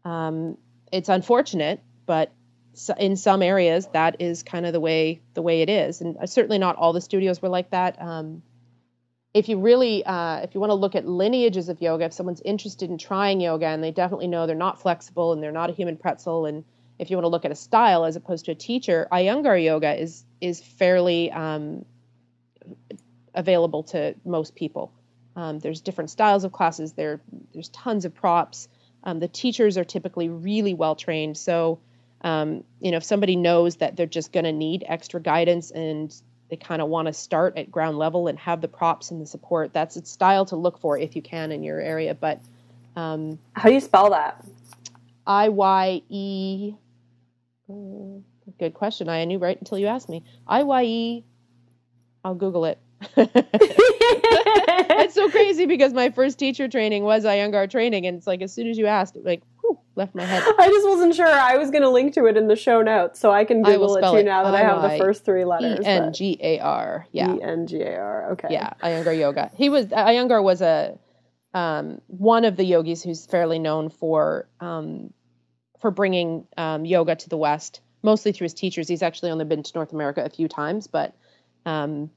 [0.05, 0.57] um,
[0.91, 2.33] it's unfortunate, but
[2.99, 6.01] in some areas that is kind of the way the way it is.
[6.01, 8.01] And uh, certainly not all the studios were like that.
[8.01, 8.43] Um,
[9.35, 12.41] if you really uh, if you want to look at lineages of yoga if someone's
[12.41, 15.73] interested in trying yoga and they definitely know they're not flexible and they're not a
[15.73, 16.65] human pretzel and
[16.99, 19.95] if you want to look at a style as opposed to a teacher iyengar yoga
[19.95, 21.85] is is fairly um,
[23.35, 24.93] available to most people.
[25.37, 26.93] Um, there's different styles of classes.
[26.93, 27.21] There
[27.53, 28.69] there's tons of props.
[29.05, 31.39] Um, the teachers are typically really well trained.
[31.39, 31.79] So
[32.23, 36.15] um, you know, if somebody knows that they're just going to need extra guidance and
[36.51, 39.27] they kind of want to start at ground level and have the props and the
[39.27, 42.15] support, that's a style to look for if you can in your area.
[42.15, 42.41] But
[42.97, 44.45] um, how do you spell that?
[45.27, 46.75] I Y E.
[48.59, 49.09] Good question.
[49.09, 50.25] I knew right until you asked me.
[50.47, 51.25] I Y E.
[52.25, 52.79] I'll Google it.
[55.01, 58.53] it's so crazy because my first teacher training was Iyengar training, and it's like as
[58.53, 59.43] soon as you asked, like
[59.99, 60.43] left my head.
[60.59, 61.27] I just wasn't sure.
[61.27, 63.97] I was going to link to it in the show notes, so I can Google
[63.97, 64.25] I it too it.
[64.25, 65.81] now that I have the first three letters.
[65.81, 67.07] E N G A R.
[67.13, 67.35] Yeah.
[67.35, 68.33] E N G A R.
[68.33, 68.49] Okay.
[68.51, 69.51] Yeah, Iyengar Yoga.
[69.55, 70.99] He was Iyengar was a
[71.53, 75.13] um, one of the yogis who's fairly known for um,
[75.81, 78.89] for bringing um, yoga to the West, mostly through his teachers.
[78.89, 81.15] He's actually only been to North America a few times, but
[81.67, 82.11] um,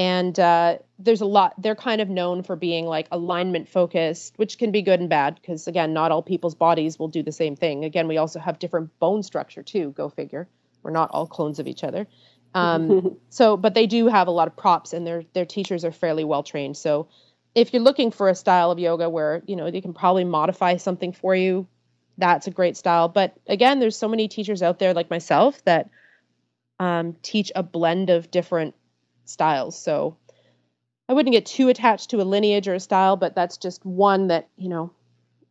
[0.00, 4.56] and uh, there's a lot they're kind of known for being like alignment focused which
[4.56, 7.54] can be good and bad because again not all people's bodies will do the same
[7.54, 7.84] thing.
[7.84, 10.48] Again we also have different bone structure too go figure.
[10.82, 12.06] We're not all clones of each other.
[12.54, 15.92] Um, so but they do have a lot of props and their their teachers are
[15.92, 16.78] fairly well trained.
[16.78, 17.08] So
[17.54, 20.78] if you're looking for a style of yoga where you know they can probably modify
[20.78, 21.66] something for you
[22.16, 23.08] that's a great style.
[23.08, 25.90] But again there's so many teachers out there like myself that
[26.78, 28.74] um, teach a blend of different
[29.30, 29.80] styles.
[29.80, 30.16] So
[31.08, 34.28] I wouldn't get too attached to a lineage or a style, but that's just one
[34.28, 34.92] that, you know,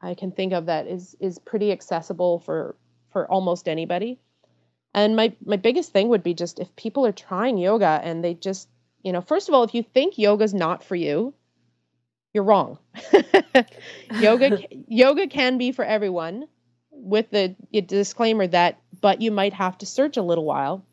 [0.01, 2.75] I can think of that is is pretty accessible for
[3.11, 4.19] for almost anybody.
[4.93, 8.33] And my my biggest thing would be just if people are trying yoga and they
[8.33, 8.69] just,
[9.03, 11.33] you know, first of all, if you think yoga's not for you,
[12.33, 12.79] you're wrong.
[14.19, 16.47] yoga yoga can be for everyone
[16.91, 20.85] with the disclaimer that but you might have to search a little while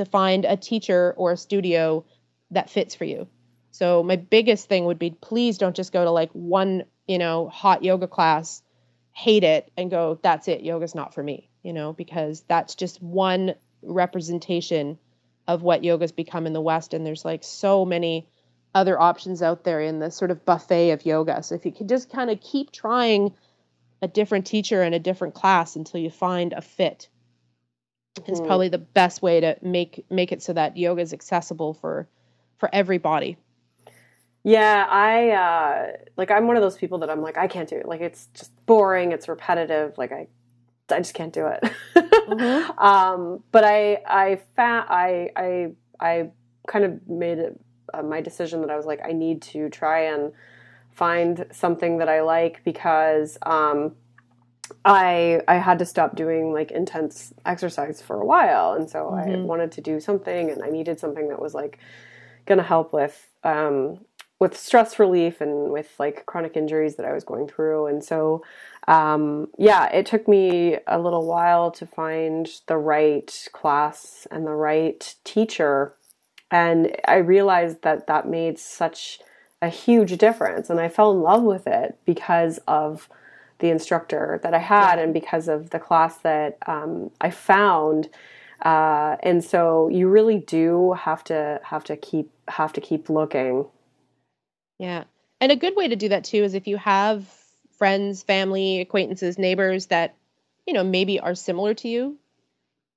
[0.00, 2.04] to find a teacher or a studio
[2.50, 3.28] that fits for you.
[3.70, 7.48] So my biggest thing would be please don't just go to like one, you know,
[7.48, 8.62] hot yoga class,
[9.12, 13.00] hate it and go that's it, yoga's not for me, you know, because that's just
[13.02, 14.98] one representation
[15.46, 18.28] of what yoga's become in the west and there's like so many
[18.74, 21.42] other options out there in the sort of buffet of yoga.
[21.42, 23.34] So if you could just kind of keep trying
[24.02, 27.08] a different teacher and a different class until you find a fit
[28.26, 28.46] is mm.
[28.46, 32.08] probably the best way to make make it so that yoga is accessible for
[32.58, 33.36] for everybody.
[34.42, 37.76] Yeah, I uh like I'm one of those people that I'm like I can't do
[37.76, 37.86] it.
[37.86, 40.28] Like it's just boring, it's repetitive, like I
[40.90, 41.62] I just can't do it.
[41.94, 42.78] mm-hmm.
[42.84, 46.30] um but I I fa- I I I
[46.66, 47.60] kind of made it
[47.92, 50.32] uh, my decision that I was like I need to try and
[50.92, 53.94] find something that I like because um
[54.84, 59.30] I I had to stop doing like intense exercise for a while, and so mm-hmm.
[59.30, 61.78] I wanted to do something, and I needed something that was like
[62.46, 64.00] going to help with um,
[64.38, 68.42] with stress relief and with like chronic injuries that I was going through, and so
[68.88, 74.50] um, yeah, it took me a little while to find the right class and the
[74.50, 75.94] right teacher,
[76.50, 79.20] and I realized that that made such
[79.62, 83.08] a huge difference, and I fell in love with it because of
[83.60, 88.08] the instructor that I had and because of the class that um, I found.
[88.62, 93.66] Uh, and so you really do have to have to keep have to keep looking.
[94.78, 95.04] Yeah,
[95.40, 97.26] and a good way to do that too is if you have
[97.78, 100.14] friends, family, acquaintances, neighbors that
[100.66, 102.18] you know maybe are similar to you.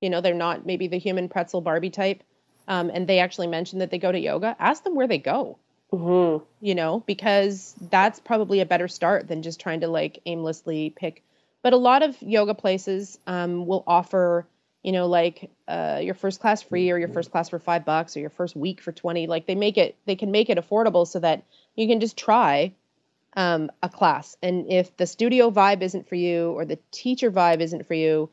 [0.02, 2.24] You know, they're not maybe the human pretzel Barbie type,
[2.68, 4.56] um, and they actually mention that they go to yoga.
[4.60, 5.60] Ask them where they go.
[5.94, 6.44] Mm-hmm.
[6.60, 11.24] You know, because that's probably a better start than just trying to like aimlessly pick.
[11.62, 14.48] But a lot of yoga places um, will offer,
[14.82, 18.18] you know, like uh, your first class free or your first class for five bucks
[18.18, 19.28] or your first week for 20.
[19.28, 21.44] Like they make it, they can make it affordable so that
[21.76, 22.74] you can just try
[23.36, 24.36] um, a class.
[24.42, 28.30] And if the studio vibe isn't for you or the teacher vibe isn't for you,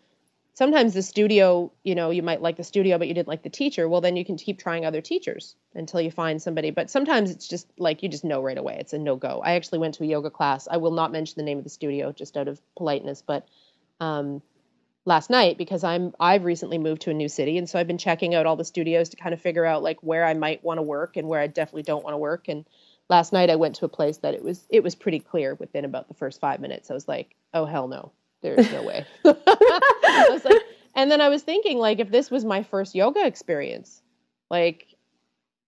[0.61, 3.49] sometimes the studio, you know, you might like the studio, but you didn't like the
[3.49, 3.89] teacher.
[3.89, 6.71] Well, then you can keep trying other teachers until you find somebody.
[6.71, 8.77] But sometimes it's just like you just know right away.
[8.79, 9.41] It's a no go.
[9.43, 10.69] I actually went to a yoga class.
[10.71, 13.49] I will not mention the name of the studio just out of politeness, but
[14.01, 14.43] um,
[15.07, 17.97] last night because I'm I've recently moved to a new city and so I've been
[17.97, 20.77] checking out all the studios to kind of figure out like where I might want
[20.77, 22.67] to work and where I definitely don't want to work and
[23.09, 25.87] last night I went to a place that it was it was pretty clear within
[25.87, 28.13] about the first 5 minutes I was like oh hell no
[28.43, 29.05] there's no way.
[29.25, 30.63] I was like
[30.95, 34.03] and then I was thinking like if this was my first yoga experience
[34.51, 34.87] like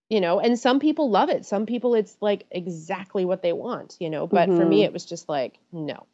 [0.08, 1.46] you know and some people love it.
[1.46, 4.58] Some people it's like exactly what they want you know but mm-hmm.
[4.58, 4.86] for me mm-hmm.
[4.86, 6.06] it was just like no.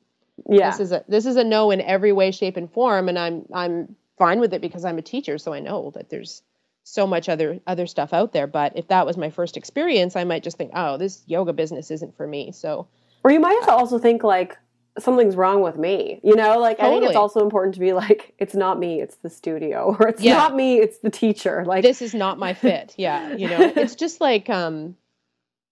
[0.49, 0.71] Yeah.
[0.71, 3.45] This is a this is a no in every way shape and form and i'm
[3.53, 6.43] i'm fine with it because i'm a teacher so i know that there's
[6.85, 8.47] so much other other stuff out there.
[8.47, 11.91] But if that was my first experience i might just think oh this yoga business
[11.91, 12.53] isn't for me.
[12.53, 12.89] So
[13.25, 14.57] or you might also think like
[14.99, 16.97] something's wrong with me you know like totally.
[16.97, 20.09] i think it's also important to be like it's not me it's the studio or
[20.09, 20.35] it's yeah.
[20.35, 23.95] not me it's the teacher like this is not my fit yeah you know it's
[23.95, 24.97] just like um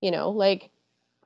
[0.00, 0.70] you know like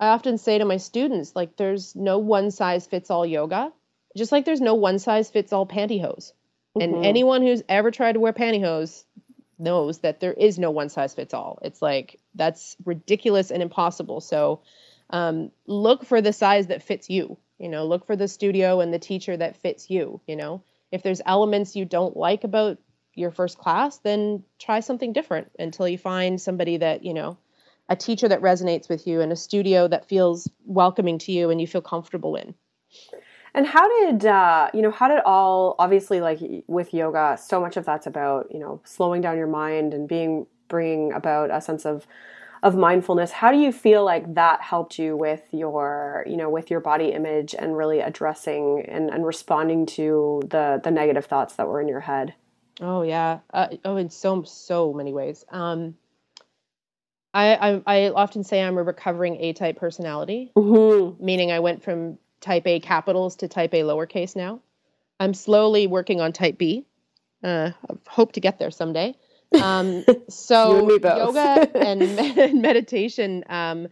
[0.00, 3.70] I often say to my students, like, there's no one size fits all yoga,
[4.16, 6.32] just like there's no one size fits all pantyhose.
[6.76, 6.80] Mm-hmm.
[6.80, 9.04] And anyone who's ever tried to wear pantyhose
[9.58, 11.58] knows that there is no one size fits all.
[11.62, 14.22] It's like that's ridiculous and impossible.
[14.22, 14.62] So
[15.10, 17.36] um, look for the size that fits you.
[17.60, 20.20] You know, look for the studio and the teacher that fits you.
[20.26, 22.78] You know, if there's elements you don't like about
[23.14, 27.36] your first class, then try something different until you find somebody that you know
[27.88, 31.60] a teacher that resonates with you and a studio that feels welcoming to you and
[31.60, 32.54] you feel comfortable in.
[33.52, 34.90] And how did uh, you know?
[34.90, 39.20] How did all obviously like with yoga, so much of that's about you know slowing
[39.20, 42.06] down your mind and being bringing about a sense of
[42.62, 43.30] of mindfulness.
[43.30, 47.12] How do you feel like that helped you with your you know with your body
[47.12, 51.88] image and really addressing and, and responding to the the negative thoughts that were in
[51.88, 52.34] your head?
[52.80, 55.44] Oh yeah, uh, oh in so so many ways.
[55.50, 55.94] Um,
[57.32, 61.24] I, I, I often say I'm a recovering A type personality, mm-hmm.
[61.24, 64.60] meaning I went from type A capitals to type A lowercase now.
[65.20, 66.86] I'm slowly working on type B.
[67.42, 67.70] Uh,
[68.08, 69.14] hope to get there someday.
[69.60, 72.02] Um, so and yoga and,
[72.38, 73.88] and meditation um,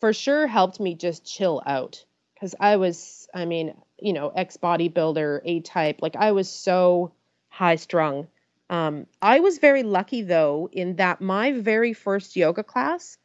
[0.00, 2.04] for sure helped me just chill out.
[2.34, 7.12] Because I was, I mean, you know, ex bodybuilder, A type, like I was so
[7.48, 8.26] high strung.
[8.70, 13.18] Um, I was very lucky though in that my very first yoga class,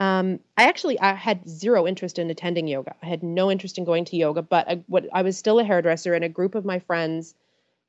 [0.00, 2.96] um, I actually I had zero interest in attending yoga.
[3.02, 5.64] I had no interest in going to yoga, but I, what, I was still a
[5.64, 7.34] hairdresser, and a group of my friends.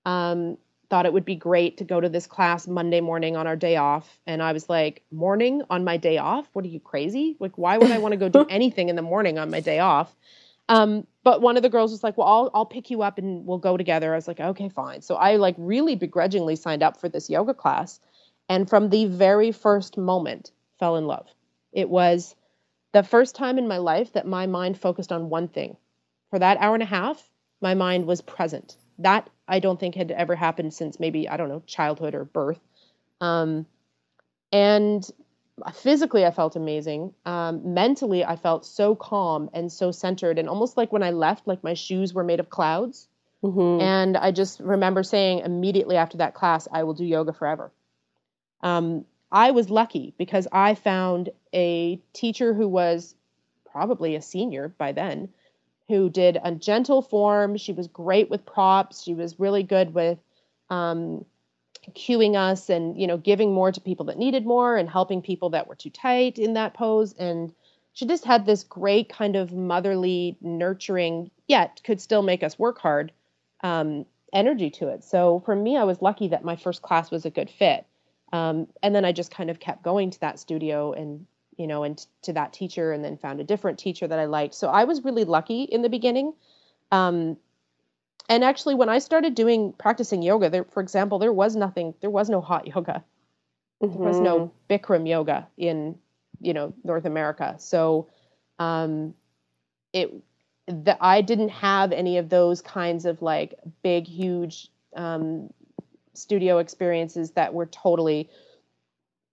[0.06, 0.58] Um,
[0.92, 3.78] thought it would be great to go to this class Monday morning on our day
[3.78, 4.20] off.
[4.28, 6.50] And I was like, morning on my day off?
[6.52, 7.38] What are you crazy?
[7.40, 9.80] Like, why would I want to go do anything in the morning on my day
[9.80, 10.14] off?
[10.68, 13.46] Um, but one of the girls was like, "Well, I'll I'll pick you up and
[13.46, 16.98] we'll go together." I was like, "Okay, fine." So I like really begrudgingly signed up
[16.98, 18.00] for this yoga class,
[18.50, 21.28] and from the very first moment, fell in love.
[21.72, 22.36] It was
[22.92, 25.78] the first time in my life that my mind focused on one thing.
[26.30, 27.30] For that hour and a half,
[27.62, 28.76] my mind was present.
[29.02, 32.60] That I don't think had ever happened since maybe I don't know childhood or birth.
[33.20, 33.66] Um,
[34.52, 35.10] and
[35.74, 40.78] physically i felt amazing um, mentally i felt so calm and so centered and almost
[40.78, 43.08] like when i left like my shoes were made of clouds
[43.44, 43.82] mm-hmm.
[43.82, 47.72] and i just remember saying immediately after that class i will do yoga forever
[48.62, 53.16] um, i was lucky because i found a teacher who was
[53.72, 55.30] probably a senior by then
[55.92, 57.58] who did a gentle form.
[57.58, 59.04] She was great with props.
[59.04, 60.18] She was really good with
[60.70, 61.26] um,
[61.90, 65.50] cueing us and you know giving more to people that needed more and helping people
[65.50, 67.14] that were too tight in that pose.
[67.14, 67.54] And
[67.92, 72.80] she just had this great kind of motherly nurturing yet could still make us work
[72.80, 73.12] hard
[73.62, 75.04] um, energy to it.
[75.04, 77.86] So for me i was lucky that my first class was a good fit.
[78.32, 81.26] Um, and then i just kind of kept going to that studio and
[81.58, 84.54] you know and to that teacher and then found a different teacher that i liked
[84.54, 86.34] so i was really lucky in the beginning
[86.92, 87.38] um,
[88.30, 92.10] and actually when i started doing practicing yoga there for example there was nothing there
[92.10, 93.04] was no hot yoga
[93.82, 93.98] mm-hmm.
[93.98, 94.74] there was no mm-hmm.
[94.74, 95.98] bikram yoga in
[96.40, 98.08] you know north america so
[98.60, 99.14] um
[99.94, 100.12] it
[100.68, 105.50] the, i didn't have any of those kinds of like big huge um
[106.14, 108.30] studio experiences that were totally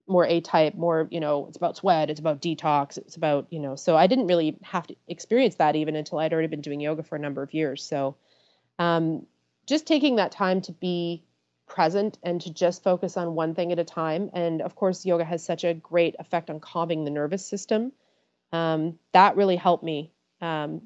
[0.09, 3.59] more a type more you know it's about sweat it's about detox it's about you
[3.59, 6.81] know so i didn't really have to experience that even until i'd already been doing
[6.81, 8.15] yoga for a number of years so
[8.79, 9.25] um,
[9.67, 11.23] just taking that time to be
[11.67, 14.31] present and to just focus on one thing at a time.
[14.33, 17.91] And of course, yoga has such a great effect on calming the nervous system.
[18.51, 20.11] Um, that really helped me.
[20.41, 20.81] Um,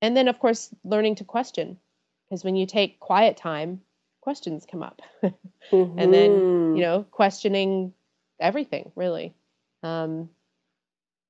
[0.00, 1.78] and then, of course, learning to question,
[2.24, 3.82] because when you take quiet time,
[4.20, 5.02] questions come up.
[5.22, 5.34] mm-hmm.
[5.98, 6.76] And then, mm-hmm.
[6.76, 7.92] you know, questioning
[8.40, 9.34] everything really.
[9.82, 10.30] Um,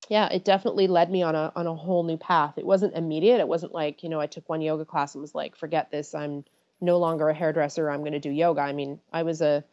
[0.09, 2.55] yeah, it definitely led me on a on a whole new path.
[2.57, 3.41] It wasn't immediate.
[3.41, 6.15] It wasn't like, you know, I took one yoga class and was like, forget this,
[6.15, 6.45] I'm
[6.81, 8.61] no longer a hairdresser, I'm going to do yoga.
[8.61, 9.65] I mean, I was a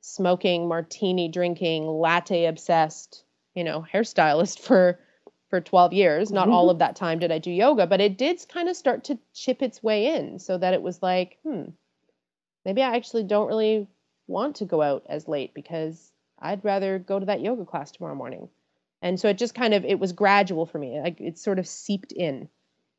[0.00, 3.24] smoking, martini drinking, latte obsessed,
[3.54, 4.98] you know, hairstylist for
[5.48, 6.32] for 12 years.
[6.32, 9.04] Not all of that time did I do yoga, but it did kind of start
[9.04, 11.64] to chip its way in so that it was like, hmm,
[12.64, 13.86] maybe I actually don't really
[14.26, 16.11] want to go out as late because
[16.42, 18.48] I'd rather go to that yoga class tomorrow morning.
[19.00, 21.00] And so it just kind of it was gradual for me.
[21.00, 22.48] Like it sort of seeped in.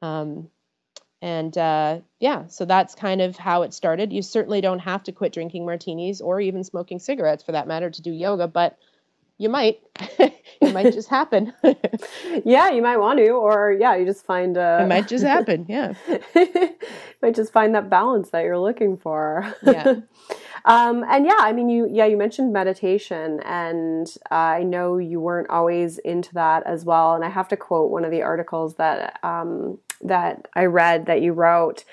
[0.01, 0.49] Um,
[1.21, 4.11] and uh, yeah, so that's kind of how it started.
[4.11, 7.89] You certainly don't have to quit drinking martinis or even smoking cigarettes for that matter
[7.89, 8.77] to do yoga, but
[9.37, 9.79] you might.
[10.63, 11.53] it might just happen.
[12.45, 14.57] yeah, you might want to, or yeah, you just find.
[14.57, 15.65] Uh, it might just happen.
[15.73, 15.93] Yeah,
[17.21, 19.53] might just find that balance that you're looking for.
[19.63, 19.95] Yeah.
[20.65, 25.19] um, and yeah, I mean, you yeah, you mentioned meditation, and uh, I know you
[25.19, 27.15] weren't always into that as well.
[27.15, 31.21] And I have to quote one of the articles that um, that I read that
[31.21, 31.83] you wrote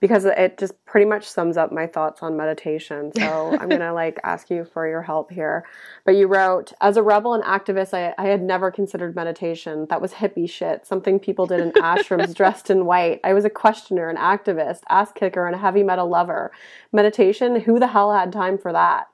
[0.00, 3.12] because it just pretty much sums up my thoughts on meditation.
[3.16, 5.64] So I'm going to like ask you for your help here.
[6.04, 9.86] But you wrote, as a rebel and activist, I, I had never considered meditation.
[9.88, 13.20] That was hippie shit, something people did in ashrams dressed in white.
[13.24, 16.52] I was a questioner, an activist, ass kicker, and a heavy metal lover.
[16.92, 19.08] Meditation, who the hell had time for that?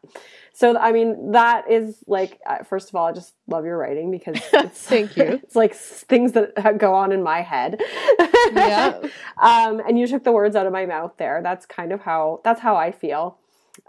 [0.55, 4.41] So I mean, that is like first of all, I just love your writing because
[4.53, 5.41] it's, thank you.
[5.43, 7.81] It's like things that go on in my head.
[8.53, 9.01] yeah.
[9.39, 11.41] um, and you took the words out of my mouth there.
[11.43, 13.39] That's kind of how that's how I feel.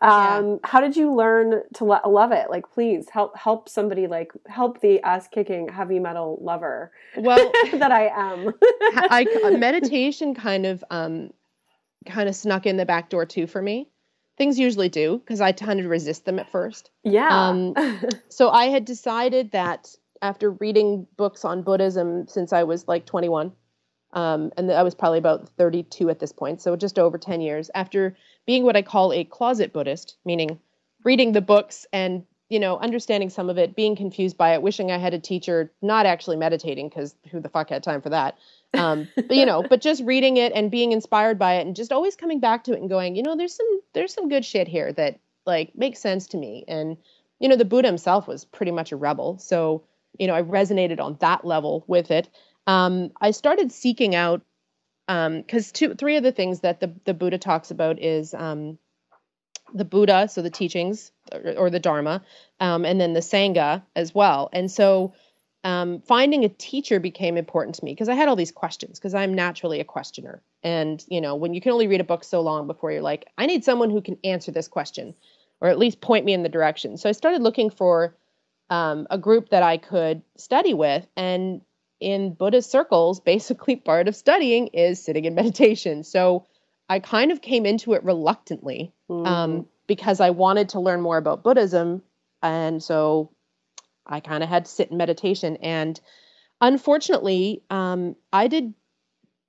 [0.01, 0.55] Um, yeah.
[0.63, 2.49] How did you learn to lo- love it?
[2.49, 6.91] Like, please help help somebody like help the ass kicking heavy metal lover.
[7.17, 8.53] Well, that I am.
[8.95, 9.25] I
[9.57, 11.31] meditation kind of um,
[12.05, 13.89] kind of snuck in the back door too for me
[14.37, 16.89] things usually do because I tended to resist them at first.
[17.03, 17.29] Yeah.
[17.29, 17.75] Um,
[18.29, 23.51] so I had decided that after reading books on Buddhism since I was like 21,
[24.13, 27.69] um, and I was probably about 32 at this point, so just over 10 years,
[27.73, 28.15] after
[28.45, 30.59] being what I call a closet Buddhist, meaning
[31.03, 34.91] reading the books and you know understanding some of it, being confused by it, wishing
[34.91, 38.37] I had a teacher, not actually meditating because who the fuck had time for that,
[38.73, 41.91] um, but you know, but just reading it and being inspired by it and just
[41.91, 44.67] always coming back to it and going, you know, there's some there's some good shit
[44.67, 46.65] here that like makes sense to me.
[46.67, 46.97] And
[47.39, 49.83] you know, the Buddha himself was pretty much a rebel, so
[50.17, 52.29] you know, I resonated on that level with it.
[52.67, 54.41] Um, I started seeking out
[55.07, 58.77] because um, two, three of the things that the the Buddha talks about is um,
[59.73, 62.23] the Buddha, so the teachings or, or the Dharma,
[62.59, 64.49] um, and then the Sangha as well.
[64.53, 65.13] And so
[65.63, 69.13] um, finding a teacher became important to me because I had all these questions because
[69.13, 70.41] I'm naturally a questioner.
[70.61, 73.27] And, you know, when you can only read a book so long before you're like,
[73.37, 75.15] I need someone who can answer this question
[75.61, 76.97] or at least point me in the direction.
[76.97, 78.15] So I started looking for
[78.69, 81.07] um, a group that I could study with.
[81.15, 81.61] And
[82.01, 86.03] in Buddhist circles, basically part of studying is sitting in meditation.
[86.03, 86.45] So
[86.89, 89.25] I kind of came into it reluctantly mm.
[89.25, 92.01] um, because I wanted to learn more about Buddhism.
[92.41, 93.31] And so
[94.05, 95.57] I kind of had to sit in meditation.
[95.57, 95.99] And
[96.61, 98.73] unfortunately, um, I did,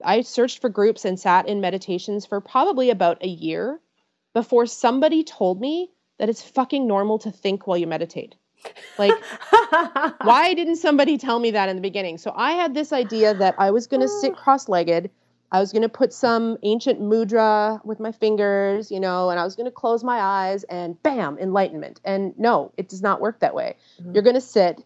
[0.02, 3.80] I searched for groups and sat in meditations for probably about a year
[4.32, 8.34] before somebody told me that it's fucking normal to think while you meditate.
[8.98, 9.12] Like,
[10.22, 12.18] why didn't somebody tell me that in the beginning?
[12.18, 15.10] So I had this idea that I was going to sit cross legged
[15.54, 19.44] I was going to put some ancient mudra with my fingers, you know, and I
[19.44, 22.00] was going to close my eyes and bam, enlightenment.
[22.04, 23.76] And no, it does not work that way.
[24.00, 24.14] Mm-hmm.
[24.14, 24.82] You're going to sit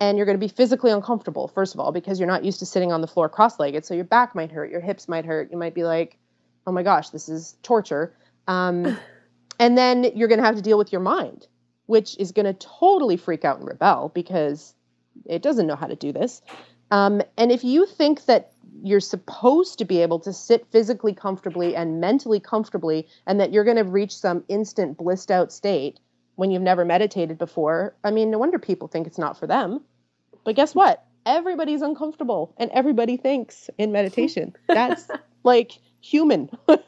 [0.00, 2.66] and you're going to be physically uncomfortable, first of all, because you're not used to
[2.66, 3.86] sitting on the floor cross legged.
[3.86, 5.50] So your back might hurt, your hips might hurt.
[5.50, 6.18] You might be like,
[6.66, 8.14] oh my gosh, this is torture.
[8.46, 8.98] Um,
[9.58, 11.46] and then you're going to have to deal with your mind,
[11.86, 14.74] which is going to totally freak out and rebel because
[15.24, 16.42] it doesn't know how to do this.
[16.90, 18.51] Um, and if you think that
[18.82, 23.64] you're supposed to be able to sit physically comfortably and mentally comfortably and that you're
[23.64, 26.00] going to reach some instant blissed out state
[26.34, 27.94] when you've never meditated before.
[28.02, 29.82] I mean no wonder people think it's not for them.
[30.44, 31.04] But guess what?
[31.24, 34.54] Everybody's uncomfortable and everybody thinks in meditation.
[34.66, 35.08] That's
[35.44, 36.50] like human.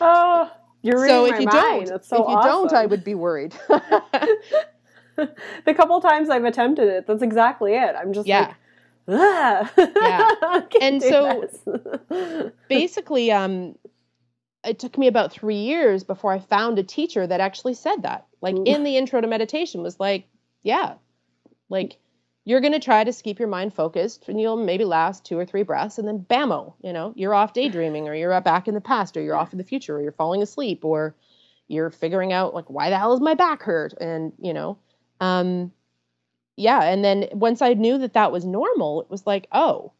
[0.00, 0.50] Oh
[0.82, 1.88] you're so if you mind.
[1.88, 2.68] don't so if you awesome.
[2.68, 3.54] don't i would be worried.
[5.66, 7.94] The couple times i've attempted it that's exactly it.
[7.94, 8.40] I'm just yeah.
[8.40, 8.54] like
[9.10, 10.62] yeah.
[10.80, 11.48] and so
[12.68, 13.76] basically, um,
[14.64, 18.26] it took me about three years before I found a teacher that actually said that.
[18.40, 20.26] Like in the intro to meditation was like,
[20.62, 20.94] yeah,
[21.68, 21.98] like
[22.44, 25.44] you're going to try to keep your mind focused and you'll maybe last two or
[25.44, 28.80] three breaths and then bammo, you know, you're off daydreaming or you're back in the
[28.80, 31.14] past or you're off in the future or you're falling asleep or
[31.68, 33.92] you're figuring out like, why the hell is my back hurt?
[34.00, 34.78] And, you know,
[35.20, 35.70] um,
[36.60, 39.92] yeah, and then once I knew that that was normal, it was like, oh,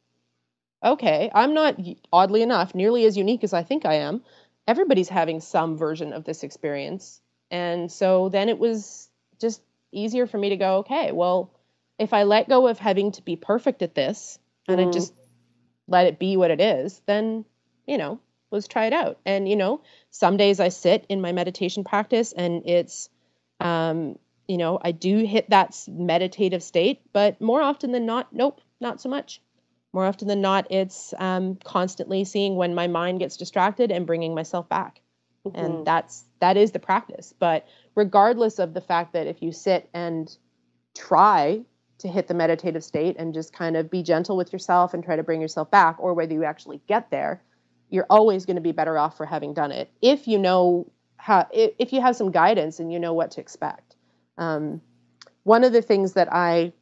[0.85, 1.77] okay, I'm not
[2.13, 4.23] oddly enough nearly as unique as I think I am.
[4.71, 7.21] everybody's having some version of this experience.
[7.51, 9.09] And so then it was
[9.41, 11.53] just easier for me to go, okay, well,
[11.99, 14.39] if I let go of having to be perfect at this
[14.69, 14.89] and mm.
[14.89, 15.13] I just
[15.89, 17.45] let it be what it is, then,
[17.87, 18.21] you know,
[18.53, 19.19] let's try it out.
[19.27, 23.11] And, you know, some days I sit in my meditation practice and it's,
[23.59, 24.19] um,
[24.51, 29.01] you know, I do hit that meditative state, but more often than not, nope, not
[29.01, 29.41] so much.
[29.93, 34.35] More often than not, it's um, constantly seeing when my mind gets distracted and bringing
[34.35, 35.03] myself back.
[35.47, 35.57] Mm-hmm.
[35.57, 37.33] And that's that is the practice.
[37.39, 40.37] But regardless of the fact that if you sit and
[40.97, 41.65] try
[41.99, 45.15] to hit the meditative state and just kind of be gentle with yourself and try
[45.15, 47.41] to bring yourself back, or whether you actually get there,
[47.89, 51.47] you're always going to be better off for having done it if you know how
[51.53, 53.89] if you have some guidance and you know what to expect.
[54.41, 54.80] Um,
[55.45, 56.72] one of the things that I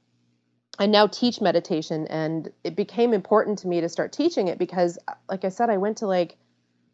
[0.78, 4.96] I now teach meditation, and it became important to me to start teaching it because,
[5.28, 6.36] like I said, I went to like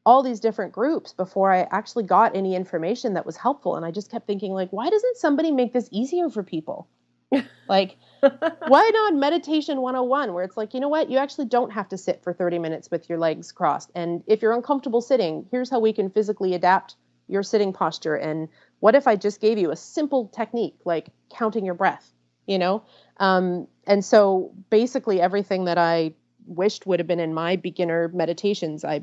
[0.07, 3.91] all these different groups before I actually got any information that was helpful, and I
[3.91, 6.89] just kept thinking like, why doesn't somebody make this easier for people?
[7.69, 11.89] like why not meditation 101 where it's like you know what you actually don't have
[11.89, 15.71] to sit for 30 minutes with your legs crossed and if you're uncomfortable sitting here's
[15.71, 16.97] how we can physically adapt
[17.27, 18.49] your sitting posture and
[18.85, 22.15] what if i just gave you a simple technique like counting your breath
[22.47, 22.83] you know?
[23.19, 26.13] Um, and so basically everything that i
[26.47, 29.03] wished would have been in my beginner meditations i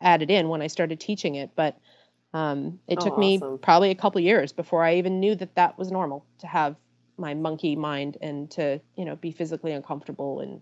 [0.00, 1.50] added in when i started teaching it.
[1.56, 1.78] But
[2.34, 3.58] um, it oh, took me awesome.
[3.58, 6.76] probably a couple years before i even knew that that was normal to have
[7.16, 10.60] my monkey mind and to you know be physically uncomfortable and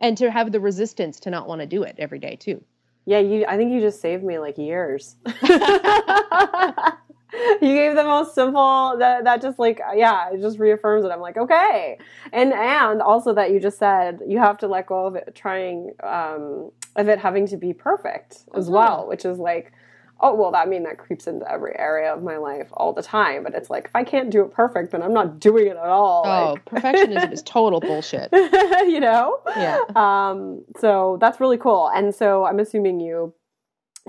[0.00, 2.64] and to have the resistance to not want to do it every day too.
[3.04, 5.16] Yeah you i think you just saved me like years
[7.62, 11.10] you gave the most simple that that just like yeah it just reaffirms it.
[11.10, 11.98] I'm like okay.
[12.32, 15.92] And and also that you just said you have to let go of it trying
[16.02, 18.74] um of it having to be perfect as mm-hmm.
[18.74, 19.72] well which is like
[20.20, 23.02] oh well that I mean that creeps into every area of my life all the
[23.02, 25.76] time but it's like if i can't do it perfect then i'm not doing it
[25.76, 28.28] at all oh like, perfectionism is total bullshit.
[28.88, 29.40] You know?
[29.56, 29.80] Yeah.
[29.94, 31.90] Um so that's really cool.
[31.94, 33.32] And so i'm assuming you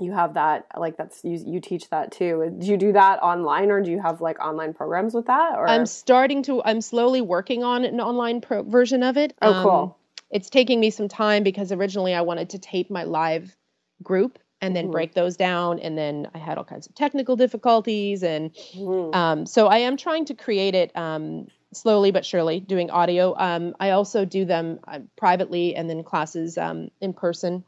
[0.00, 3.70] you have that like that's you, you teach that too do you do that online
[3.70, 7.20] or do you have like online programs with that or i'm starting to i'm slowly
[7.20, 9.94] working on an online pro- version of it oh cool um,
[10.30, 13.56] it's taking me some time because originally i wanted to tape my live
[14.02, 14.92] group and then mm-hmm.
[14.92, 15.78] break those down.
[15.78, 18.22] And then I had all kinds of technical difficulties.
[18.22, 19.14] And mm-hmm.
[19.14, 23.34] um, so I am trying to create it um, slowly but surely, doing audio.
[23.36, 27.64] Um, I also do them uh, privately and then classes um, in person.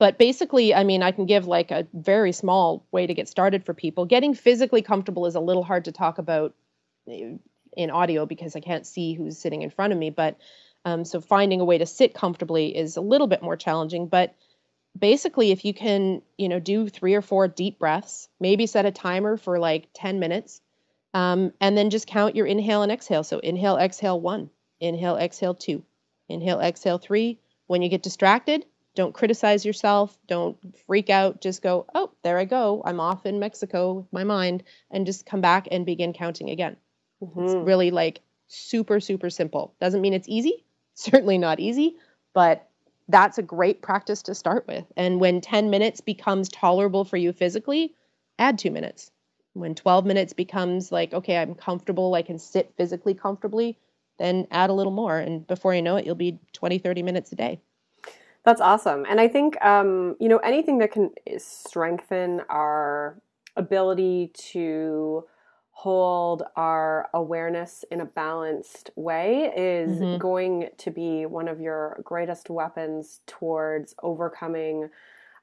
[0.00, 3.64] But basically, I mean, I can give like a very small way to get started
[3.64, 4.06] for people.
[4.06, 6.54] Getting physically comfortable is a little hard to talk about
[7.08, 7.36] uh,
[7.76, 10.10] in audio because I can't see who's sitting in front of me.
[10.10, 10.38] But
[10.84, 14.08] um, so finding a way to sit comfortably is a little bit more challenging.
[14.08, 14.34] But
[14.98, 18.90] basically if you can you know do three or four deep breaths maybe set a
[18.90, 20.60] timer for like 10 minutes
[21.12, 25.54] um, and then just count your inhale and exhale so inhale exhale one inhale exhale
[25.54, 25.84] two
[26.28, 28.64] inhale exhale three when you get distracted
[28.94, 33.38] don't criticize yourself don't freak out just go oh there i go i'm off in
[33.38, 36.76] mexico with my mind and just come back and begin counting again
[37.22, 37.44] mm-hmm.
[37.44, 40.64] it's really like super super simple doesn't mean it's easy
[40.94, 41.96] certainly not easy
[42.32, 42.70] but
[43.10, 44.84] that's a great practice to start with.
[44.96, 47.94] And when 10 minutes becomes tolerable for you physically,
[48.38, 49.10] add two minutes.
[49.52, 53.78] When 12 minutes becomes like, okay, I'm comfortable, I can sit physically comfortably,
[54.18, 55.18] then add a little more.
[55.18, 57.60] And before you know it, you'll be 20, 30 minutes a day.
[58.44, 59.04] That's awesome.
[59.08, 63.20] And I think, um, you know, anything that can strengthen our
[63.56, 65.24] ability to
[65.72, 70.18] hold our awareness in a balanced way is mm-hmm.
[70.18, 74.88] going to be one of your greatest weapons towards overcoming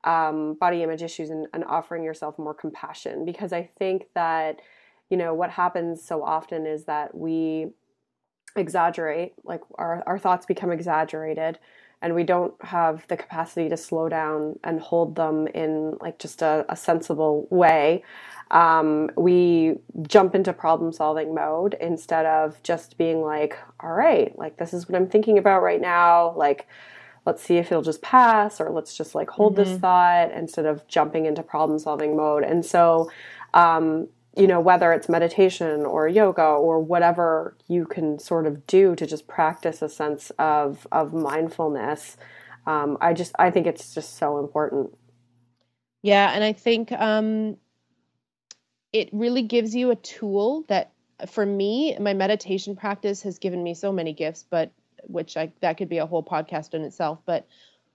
[0.04, 3.26] um, body image issues and, and offering yourself more compassion.
[3.26, 4.60] Because I think that,
[5.10, 7.68] you know, what happens so often is that we
[8.56, 11.60] exaggerate, like our, our thoughts become exaggerated
[12.02, 16.42] and we don't have the capacity to slow down and hold them in like just
[16.42, 18.04] a, a sensible way
[18.50, 24.58] um, we jump into problem solving mode instead of just being like all right like
[24.58, 26.68] this is what i'm thinking about right now like
[27.26, 29.70] let's see if it'll just pass or let's just like hold mm-hmm.
[29.70, 33.10] this thought instead of jumping into problem solving mode and so
[33.54, 34.08] um,
[34.38, 39.08] you know, whether it's meditation or yoga or whatever you can sort of do to
[39.08, 42.18] just practice a sense of of mindfulness.
[42.66, 44.96] Um, I just I think it's just so important.
[46.04, 47.58] Yeah, and I think um,
[48.94, 50.92] it really gives you a tool that,
[51.28, 54.72] for me, my meditation practice has given me so many gifts, but
[55.04, 57.20] which I that could be a whole podcast in itself.
[57.26, 57.48] But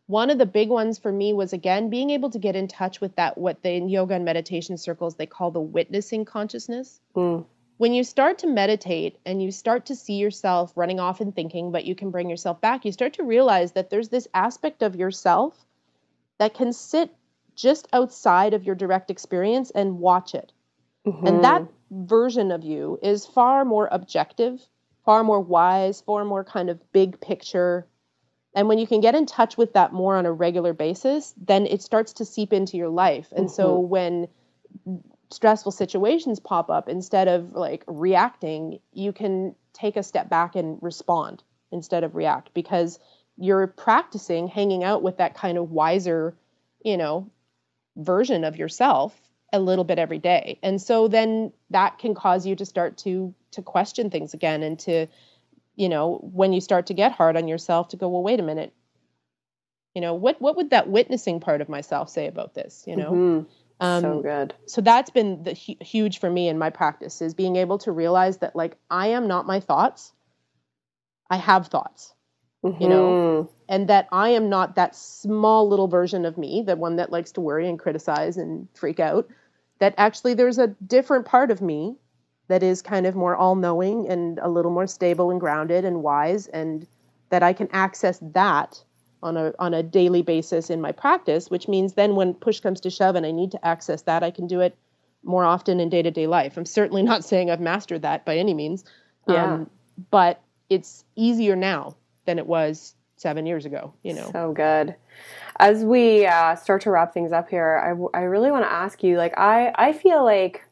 [0.06, 3.00] one of the big ones for me was again being able to get in touch
[3.00, 7.44] with that what they in yoga and meditation circles they call the witnessing consciousness Mm.
[7.78, 11.72] when you start to meditate and you start to see yourself running off and thinking
[11.72, 14.96] but you can bring yourself back you start to realize that there's this aspect of
[14.96, 15.64] yourself
[16.38, 17.14] that can sit
[17.54, 20.52] just outside of your direct experience and watch it
[21.04, 24.60] and that version of you is far more objective,
[25.04, 27.86] far more wise, far more kind of big picture.
[28.54, 31.66] And when you can get in touch with that more on a regular basis, then
[31.66, 33.32] it starts to seep into your life.
[33.34, 33.88] And so mm-hmm.
[33.88, 34.28] when
[35.30, 40.78] stressful situations pop up, instead of like reacting, you can take a step back and
[40.82, 42.98] respond instead of react because
[43.38, 46.36] you're practicing hanging out with that kind of wiser,
[46.84, 47.30] you know,
[47.96, 49.18] version of yourself
[49.52, 53.34] a little bit every day and so then that can cause you to start to
[53.50, 55.06] to question things again and to
[55.76, 58.42] you know when you start to get hard on yourself to go well wait a
[58.42, 58.72] minute
[59.94, 63.12] you know what what would that witnessing part of myself say about this you know
[63.12, 63.46] Mhm.
[63.80, 64.54] um so good.
[64.66, 67.92] so that's been the hu- huge for me in my practice is being able to
[67.92, 70.12] realize that like i am not my thoughts
[71.30, 72.14] i have thoughts
[72.78, 73.48] you know Mhm.
[73.68, 77.32] and that I am not that small little version of me, the one that likes
[77.32, 79.28] to worry and criticize and freak out,
[79.78, 81.96] that actually there's a different part of me
[82.48, 86.02] that is kind of more all knowing and a little more stable and grounded and
[86.02, 86.86] wise, and
[87.30, 88.82] that I can access that
[89.22, 92.80] on a on a daily basis in my practice, which means then when push comes
[92.80, 94.76] to shove and I need to access that, I can do it
[95.24, 96.56] more often in day to day life.
[96.56, 98.84] I'm certainly not saying I've mastered that by any means.
[99.28, 99.64] Yeah.
[100.10, 104.28] but it's easier now than it was seven years ago, you know.
[104.32, 104.94] So good.
[105.58, 108.72] As we uh, start to wrap things up here, I, w- I really want to
[108.72, 110.62] ask you like, I, I feel like,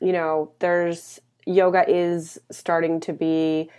[0.00, 3.70] you know, there's yoga is starting to be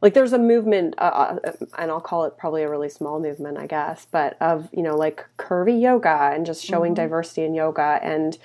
[0.00, 3.56] like there's a movement, uh, uh, and I'll call it probably a really small movement,
[3.56, 8.00] I guess, but of, you know, like curvy yoga and just showing diversity in yoga
[8.02, 8.36] and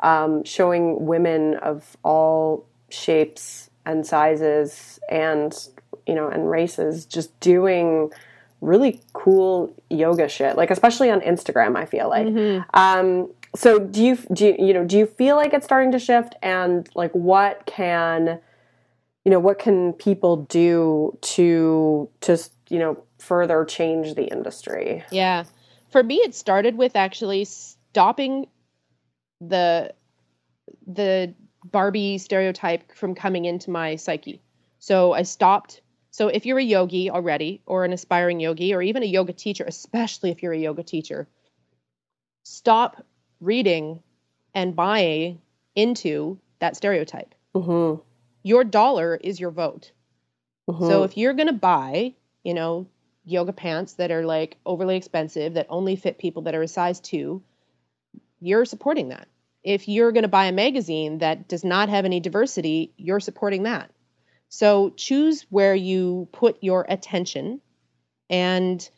[0.00, 5.68] um, showing women of all shapes and sizes and,
[6.06, 8.10] you know, and races just doing
[8.62, 12.28] really cool yoga shit like especially on instagram i feel like.
[12.72, 15.98] Um so do you do you, you know do you feel like it's starting to
[15.98, 18.40] shift and like what can
[19.24, 25.44] you know what can people do to just you know further change the industry Yeah.
[25.90, 28.46] For me it started with actually stopping
[29.40, 29.92] the
[30.86, 31.34] the
[31.64, 34.40] Barbie stereotype from coming into my psyche.
[34.78, 39.02] So I stopped so if you're a yogi already or an aspiring yogi or even
[39.02, 41.28] a yoga teacher, especially if you're a yoga teacher,
[42.42, 43.04] stop
[43.42, 44.02] reading
[44.54, 45.40] and buying
[45.74, 47.34] into that stereotype.
[47.54, 48.00] mm-hmm.
[48.44, 49.92] Your dollar is your vote.
[50.68, 50.86] Mm-hmm.
[50.86, 52.14] So if you're going to buy,
[52.44, 52.86] you know,
[53.24, 57.00] yoga pants that are like overly expensive that only fit people that are a size
[57.00, 57.42] 2,
[58.40, 59.28] you're supporting that.
[59.62, 63.64] If you're going to buy a magazine that does not have any diversity, you're supporting
[63.64, 63.90] that.
[64.48, 67.60] So choose where you put your attention
[68.28, 68.88] and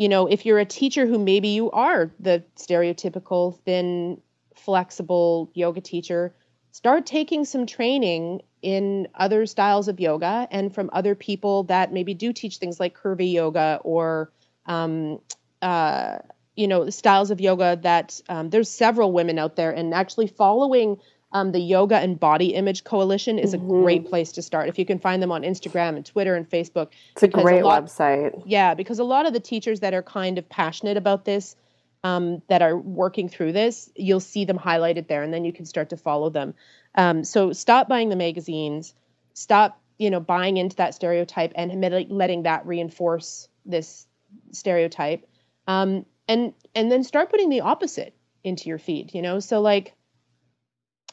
[0.00, 4.18] you know, if you're a teacher who maybe you are the stereotypical thin
[4.56, 6.34] flexible yoga teacher,
[6.70, 12.14] start taking some training in other styles of yoga and from other people that maybe
[12.14, 14.32] do teach things like curvy yoga or
[14.64, 15.20] um,
[15.60, 16.16] uh,
[16.56, 20.96] you know styles of yoga that um, there's several women out there and actually following
[21.32, 24.84] um, the yoga and body image coalition is a great place to start if you
[24.84, 26.88] can find them on instagram and twitter and facebook.
[27.12, 28.42] It's a great lot- website.
[28.46, 31.56] Yeah, because a lot of the teachers that are kind of passionate about this,
[32.02, 35.66] um, that are working through this, you'll see them highlighted there, and then you can
[35.66, 36.54] start to follow them.
[36.94, 38.94] Um, so stop buying the magazines,
[39.34, 44.06] stop, you know, buying into that stereotype and letting that reinforce this
[44.52, 45.28] stereotype,
[45.66, 49.14] um, and and then start putting the opposite into your feed.
[49.14, 49.94] You know, so like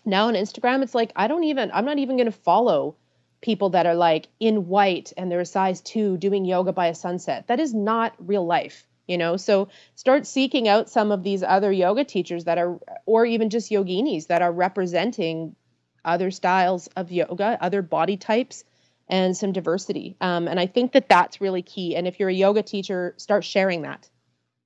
[0.07, 2.95] now on Instagram, it's like I don't even, I'm not even going to follow
[3.41, 6.95] people that are like in white and they're a size two doing yoga by a
[6.95, 7.47] sunset.
[7.47, 9.37] That is not real life, you know?
[9.37, 13.69] So start seeking out some of these other yoga teachers that are, or even just
[13.69, 15.55] yoginis that are representing
[16.03, 18.63] other styles of yoga, other body types,
[19.09, 20.17] and some diversity.
[20.19, 21.95] Um, and I think that that's really key.
[21.95, 24.09] And if you're a yoga teacher, start sharing that,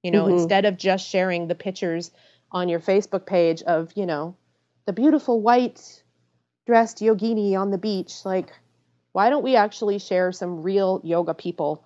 [0.01, 0.31] you know, Mhm.
[0.31, 2.11] instead of just sharing the pictures
[2.51, 4.35] on your Facebook page of, you know,
[4.85, 6.03] the beautiful white
[6.65, 8.25] dressed yogini on the beach.
[8.25, 8.51] Like,
[9.11, 11.83] why don't we actually share some real yoga people,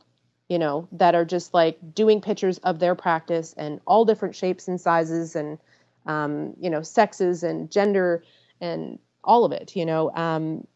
[0.48, 4.68] you know, that are just like doing pictures of their practice and all different shapes
[4.68, 5.58] and sizes and,
[6.06, 8.24] um, you know, sexes and gender
[8.62, 10.12] and all of it, you know.
[10.12, 10.68] Um,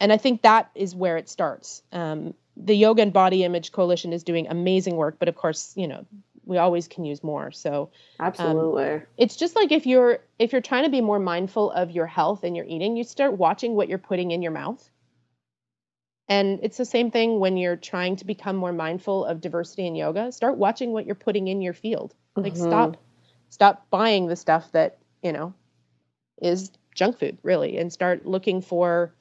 [0.00, 1.82] and I think that is where it starts.
[1.92, 5.86] Um, the Yoga and Body Image Coalition is doing amazing work, but of course, you
[5.86, 6.06] know,
[6.48, 7.52] we always can use more.
[7.52, 11.70] So absolutely, um, it's just like if you're if you're trying to be more mindful
[11.70, 14.90] of your health and your eating, you start watching what you're putting in your mouth.
[16.30, 19.94] And it's the same thing when you're trying to become more mindful of diversity in
[19.94, 20.32] yoga.
[20.32, 22.14] Start watching what you're putting in your field.
[22.36, 22.68] Like mm-hmm.
[22.68, 22.96] stop
[23.50, 25.54] stop buying the stuff that, you know,
[26.42, 29.12] is junk food, really, and start looking for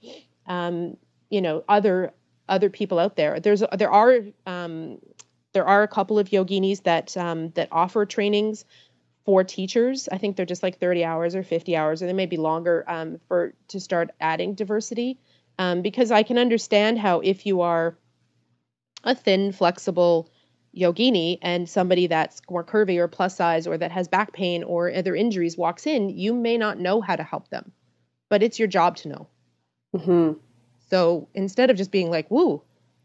[0.48, 0.98] um,
[1.30, 2.14] you know, other
[2.50, 3.40] other people out there.
[3.40, 5.00] There's there are um,
[5.58, 8.64] there are a couple of yoginis that um, that offer trainings
[9.26, 10.08] for teachers.
[10.12, 12.86] I think they're just like 30 hours or 50 hours, or they may be longer
[12.88, 15.18] um, for to start adding diversity.
[15.58, 17.98] Um, because I can understand how if you are
[19.04, 20.30] a thin, flexible
[20.76, 24.94] yogini and somebody that's more curvy or plus size or that has back pain or
[24.94, 27.72] other injuries walks in, you may not know how to help them,
[28.30, 29.28] but it's your job to know.
[29.96, 30.34] Mm-hmm.
[30.92, 32.62] So instead of just being like, woo,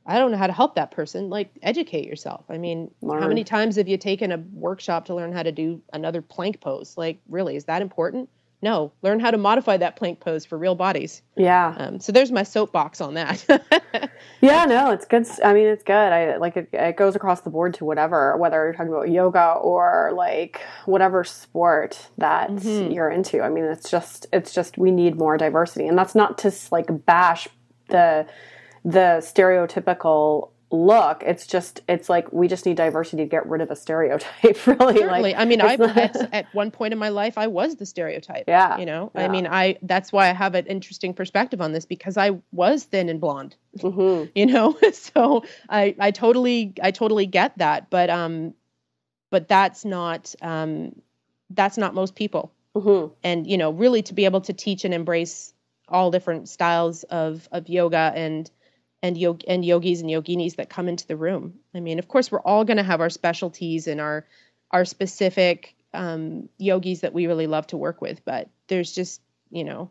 [0.07, 2.45] I don't know how to help that person, like educate yourself.
[2.49, 3.23] I mean, learn.
[3.23, 6.61] how many times have you taken a workshop to learn how to do another plank
[6.61, 6.97] pose?
[6.97, 8.29] Like, really, is that important?
[8.65, 11.23] No, learn how to modify that plank pose for real bodies.
[11.37, 11.75] Yeah.
[11.77, 13.45] Um, so there's my soapbox on that.
[14.41, 15.27] yeah, no, it's good.
[15.45, 15.93] I mean, it's good.
[15.93, 19.55] I like it, it goes across the board to whatever, whether you're talking about yoga
[19.55, 22.93] or like whatever sport that mm-hmm.
[22.93, 23.43] you're into.
[23.43, 25.89] I mean, it's just, it's just, we need more diversity.
[25.89, 27.49] And that's not to like bash
[27.89, 28.27] the
[28.85, 31.22] the stereotypical look.
[31.24, 34.33] It's just it's like we just need diversity to get rid of a stereotype.
[34.66, 35.22] Really, Certainly.
[35.22, 38.45] Like, I mean, I at, at, one point in my life I was the stereotype.
[38.49, 39.11] Yeah, you know.
[39.14, 39.24] Yeah.
[39.24, 42.85] I mean, I that's why I have an interesting perspective on this because I was
[42.85, 43.57] thin and blonde.
[43.78, 44.30] Mm-hmm.
[44.35, 48.55] You know, so I I totally I totally get that, but um,
[49.30, 50.95] but that's not um,
[51.51, 52.53] that's not most people.
[52.74, 53.12] Mm-hmm.
[53.24, 55.55] And you know, really to be able to teach and embrace
[55.89, 58.51] all different styles of of yoga and
[59.03, 61.55] and yog and yogis and yoginis that come into the room.
[61.75, 64.27] I mean, of course, we're all going to have our specialties and our
[64.71, 69.65] our specific um, yogis that we really love to work with, but there's just you
[69.65, 69.91] know,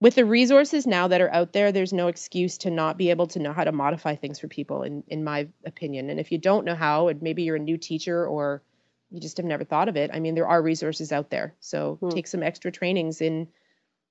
[0.00, 3.26] with the resources now that are out there, there's no excuse to not be able
[3.28, 6.10] to know how to modify things for people, in in my opinion.
[6.10, 8.62] And if you don't know how, and maybe you're a new teacher or
[9.10, 11.54] you just have never thought of it, I mean, there are resources out there.
[11.60, 12.10] So hmm.
[12.10, 13.48] take some extra trainings in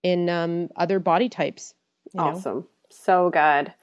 [0.02, 1.74] in um, other body types.
[2.18, 2.56] awesome.
[2.56, 2.68] Know?
[2.90, 3.74] So good.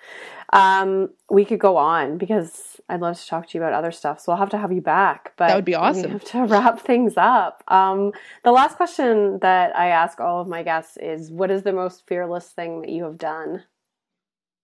[0.52, 4.20] Um, we could go on because I'd love to talk to you about other stuff.
[4.20, 5.32] So I'll have to have you back.
[5.36, 6.04] But that would be awesome.
[6.04, 7.64] We have to wrap things up.
[7.68, 8.12] Um,
[8.44, 12.06] the last question that I ask all of my guests is, "What is the most
[12.06, 13.64] fearless thing that you have done?"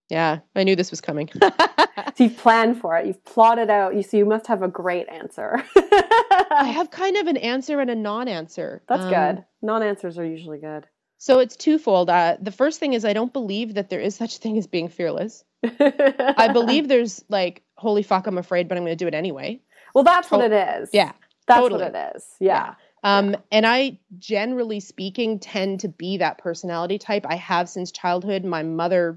[0.09, 1.31] Yeah, I knew this was coming.
[1.41, 3.07] so you've planned for it.
[3.07, 3.95] You've plotted out.
[3.95, 5.65] You so you must have a great answer.
[5.77, 8.83] I have kind of an answer and a non-answer.
[8.89, 9.45] That's um, good.
[9.63, 10.87] Non-answers are usually good.
[11.23, 12.11] So it's twofold.
[12.11, 14.67] Uh, the first thing is I don't believe that there is such a thing as
[14.67, 15.45] being fearless.
[15.63, 19.61] I believe there's like, holy fuck, I'm afraid, but I'm going to do it anyway.
[19.95, 20.91] Well, that's to- what it is.
[20.93, 21.13] Yeah.
[21.47, 21.85] That's totally.
[21.85, 22.27] what it is.
[22.41, 22.75] Yeah.
[23.05, 23.19] yeah.
[23.19, 23.37] Um, yeah.
[23.53, 27.25] And I, generally speaking, tend to be that personality type.
[27.29, 28.45] I have since childhood.
[28.45, 29.17] My mother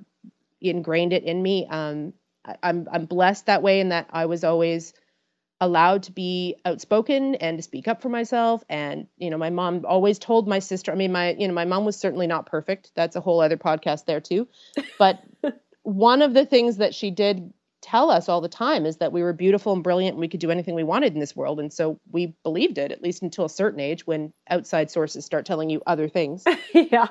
[0.62, 1.66] ingrained it in me.
[1.68, 2.14] Um,
[2.46, 4.94] I, I'm I'm blessed that way, in that I was always
[5.62, 8.64] allowed to be outspoken and to speak up for myself.
[8.70, 11.66] And you know my mom always told my sister i mean my you know my
[11.66, 12.92] mom was certainly not perfect.
[12.96, 14.48] That's a whole other podcast there too.
[15.00, 15.24] But
[15.84, 19.22] one of the things that she did tell us all the time is that we
[19.22, 21.60] were beautiful and brilliant and we could do anything we wanted in this world.
[21.60, 25.46] And so we believed it at least until a certain age when outside sources start
[25.46, 26.44] telling you other things.
[26.74, 27.08] Yeah.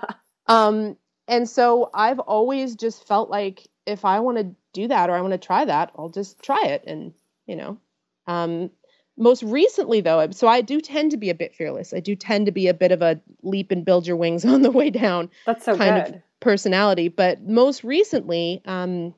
[0.46, 0.96] Um
[1.28, 5.20] and so i've always just felt like if i want to do that or i
[5.20, 7.12] want to try that i'll just try it and
[7.46, 7.78] you know
[8.26, 8.70] um,
[9.16, 11.94] most recently, though, so I do tend to be a bit fearless.
[11.94, 14.62] I do tend to be a bit of a leap and build your wings on
[14.62, 15.30] the way down.
[15.46, 16.14] That's so kind good.
[16.16, 17.08] of personality.
[17.08, 19.14] But most recently, um,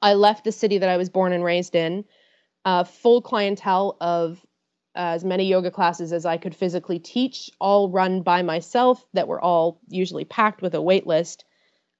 [0.00, 2.04] I left the city that I was born and raised in,
[2.64, 4.44] uh, full clientele of
[4.94, 9.40] as many yoga classes as I could physically teach, all run by myself, that were
[9.40, 11.44] all usually packed with a wait list.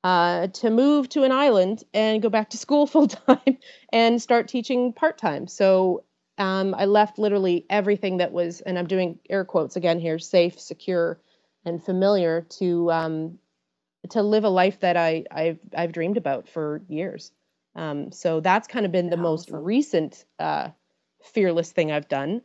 [0.02, 3.58] Uh, to move to an island and go back to school full time
[3.92, 5.46] and start teaching part time.
[5.46, 6.04] So
[6.40, 10.58] um, I left literally everything that was, and I'm doing air quotes again here, safe,
[10.58, 11.20] secure,
[11.66, 13.38] and familiar to um,
[14.08, 17.30] to live a life that I I've I've dreamed about for years.
[17.76, 20.70] Um, so that's kind of been the most recent uh,
[21.22, 22.40] fearless thing I've done,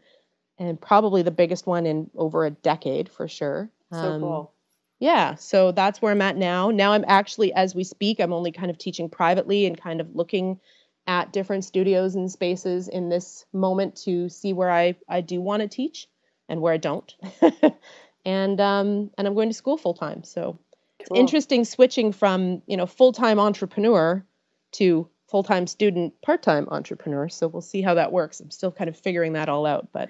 [0.59, 3.69] and probably the biggest one in over a decade for sure.
[3.91, 4.51] So um, cool.
[4.99, 6.69] Yeah, so that's where I'm at now.
[6.69, 10.15] Now I'm actually, as we speak, I'm only kind of teaching privately and kind of
[10.15, 10.59] looking
[11.07, 15.61] at different studios and spaces in this moment to see where I, I do want
[15.61, 16.07] to teach
[16.49, 17.13] and where I don't.
[18.25, 20.23] and um, and I'm going to school full time.
[20.23, 20.59] So cool.
[20.99, 24.25] it's interesting switching from you know full time entrepreneur
[24.73, 27.29] to full time student part time entrepreneur.
[27.29, 28.39] So we'll see how that works.
[28.39, 30.09] I'm still kind of figuring that all out, but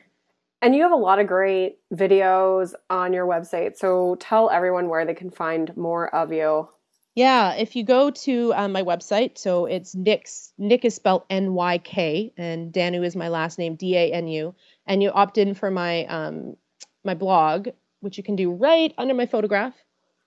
[0.61, 3.77] And you have a lot of great videos on your website.
[3.77, 6.69] So tell everyone where they can find more of you.
[7.15, 11.53] Yeah, if you go to um, my website, so it's Nyk's, Nick is spelled N
[11.53, 14.53] Y K, and Danu is my last name, D A N U,
[14.85, 16.57] and you opt in for my um,
[17.05, 17.69] my blog,
[18.01, 19.73] which you can do right under my photograph.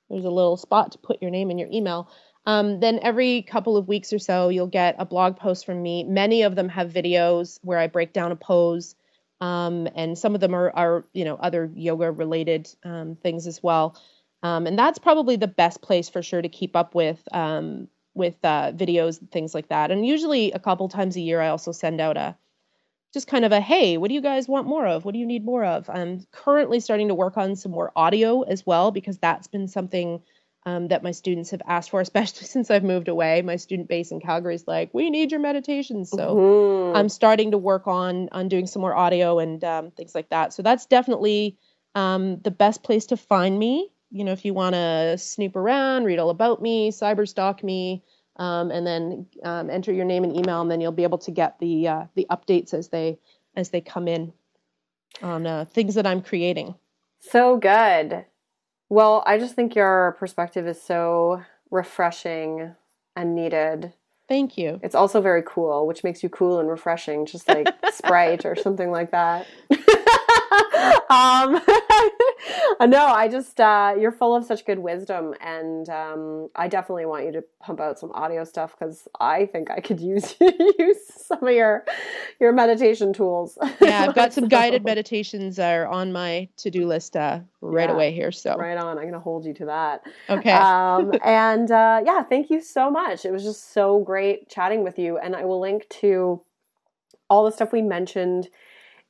[0.09, 2.11] There's a little spot to put your name and your email.
[2.47, 6.05] Um, then every couple of weeks or so, you'll get a blog post from me.
[6.05, 8.95] Many of them have videos where I break down a pose,
[9.43, 13.63] um, and some of them are, are you know other yoga related um, things as
[13.63, 14.01] well.
[14.43, 18.37] Um, and that's probably the best place for sure to keep up with um, with
[18.45, 19.91] uh, videos and things like that.
[19.91, 22.37] And usually a couple times a year, I also send out a
[23.15, 25.05] just kind of a hey, what do you guys want more of?
[25.05, 25.89] What do you need more of?
[25.89, 30.23] I'm currently starting to work on some more audio as well because that's been something
[30.67, 33.43] um, that my students have asked for, especially since I've moved away.
[33.43, 36.11] My student base in Calgary is like, we need your meditations.
[36.11, 36.97] So mm-hmm.
[36.97, 40.53] I'm starting to work on on doing some more audio and um, things like that.
[40.53, 41.57] So that's definitely
[41.95, 43.91] um, the best place to find me.
[44.11, 48.03] You know, if you want to snoop around, read all about me, cyber stalk me,
[48.37, 51.31] um, and then um, enter your name and email, and then you'll be able to
[51.31, 53.19] get the uh, the updates as they
[53.55, 54.33] as they come in
[55.23, 56.75] on uh, things that I'm creating.
[57.21, 58.25] So good.
[58.89, 62.75] Well, I just think your perspective is so refreshing
[63.15, 63.93] and needed.
[64.29, 64.79] Thank you.
[64.83, 68.91] It's also very cool, which makes you cool and refreshing, just like Sprite or something
[68.91, 69.47] like that.
[71.11, 71.61] um,
[72.81, 77.25] no, I just uh, you're full of such good wisdom, and um, I definitely want
[77.27, 81.47] you to pump out some audio stuff because I think I could use use some
[81.47, 81.85] of your
[82.41, 83.59] your meditation tools.
[83.81, 87.89] yeah, I've got some guided meditations that are on my to do list uh, right
[87.89, 88.33] yeah, away here.
[88.33, 90.03] So right on, I'm gonna hold you to that.
[90.29, 90.53] Okay.
[90.53, 93.25] Um, and uh, yeah, thank you so much.
[93.25, 96.41] It was just so great chatting with you, and I will link to
[97.31, 98.49] all the stuff we mentioned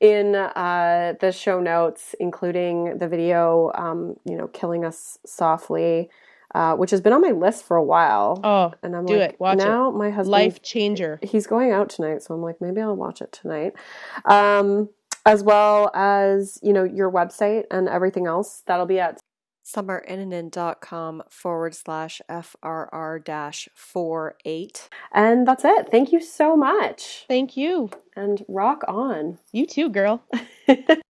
[0.00, 6.08] in uh, the show notes, including the video, um, you know, "Killing Us Softly,"
[6.54, 8.40] uh, which has been on my list for a while.
[8.44, 9.40] Oh, and I'm do like, it.
[9.40, 9.96] Watch now it.
[9.96, 11.18] my husband, life changer.
[11.22, 13.74] He's going out tonight, so I'm like, maybe I'll watch it tonight.
[14.24, 14.88] Um,
[15.26, 19.20] as well as you know your website and everything else that'll be at
[19.68, 24.88] summerinnanen.com forward slash FRR dash four eight.
[25.12, 25.90] And that's it.
[25.90, 27.24] Thank you so much.
[27.28, 27.90] Thank you.
[28.16, 29.38] And rock on.
[29.52, 30.22] You too, girl.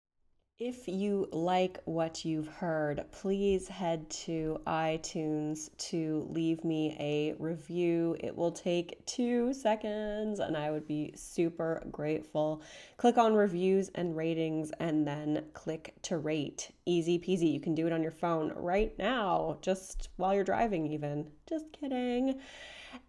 [0.60, 8.16] If you like what you've heard, please head to iTunes to leave me a review.
[8.20, 12.64] It will take two seconds and I would be super grateful.
[12.98, 16.72] Click on reviews and ratings and then click to rate.
[16.88, 17.54] Easy peasy.
[17.54, 21.28] You can do it on your phone right now, just while you're driving, even.
[21.48, 22.40] Just kidding.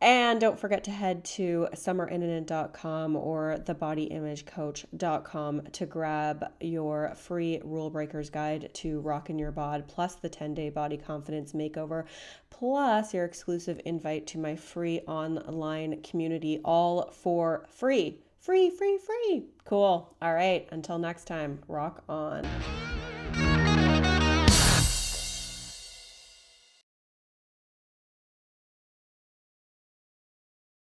[0.01, 8.31] And don't forget to head to summerinnanen.com or thebodyimagecoach.com to grab your free rule breakers
[8.31, 12.05] guide to rockin' your bod, plus the 10 day body confidence makeover,
[12.51, 18.21] plus your exclusive invite to my free online community, all for free.
[18.41, 19.45] Free, free, free.
[19.65, 20.15] Cool.
[20.23, 20.67] All right.
[20.71, 22.47] Until next time, rock on.